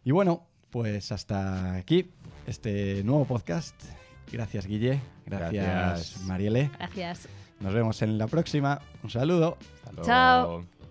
Y 0.04 0.10
bueno, 0.10 0.48
pues 0.72 1.12
hasta 1.12 1.74
aquí 1.74 2.10
este 2.46 3.04
nuevo 3.04 3.26
podcast. 3.26 3.74
Gracias, 4.32 4.66
Guille. 4.66 5.00
Gracias, 5.26 5.52
Gracias. 5.52 6.20
Mariele. 6.24 6.70
Gracias. 6.78 7.28
Nos 7.60 7.74
vemos 7.74 8.00
en 8.00 8.16
la 8.18 8.26
próxima. 8.26 8.80
Un 9.04 9.10
saludo. 9.10 9.58
Hasta 9.84 10.02
Chao. 10.02 10.46
luego. 10.48 10.81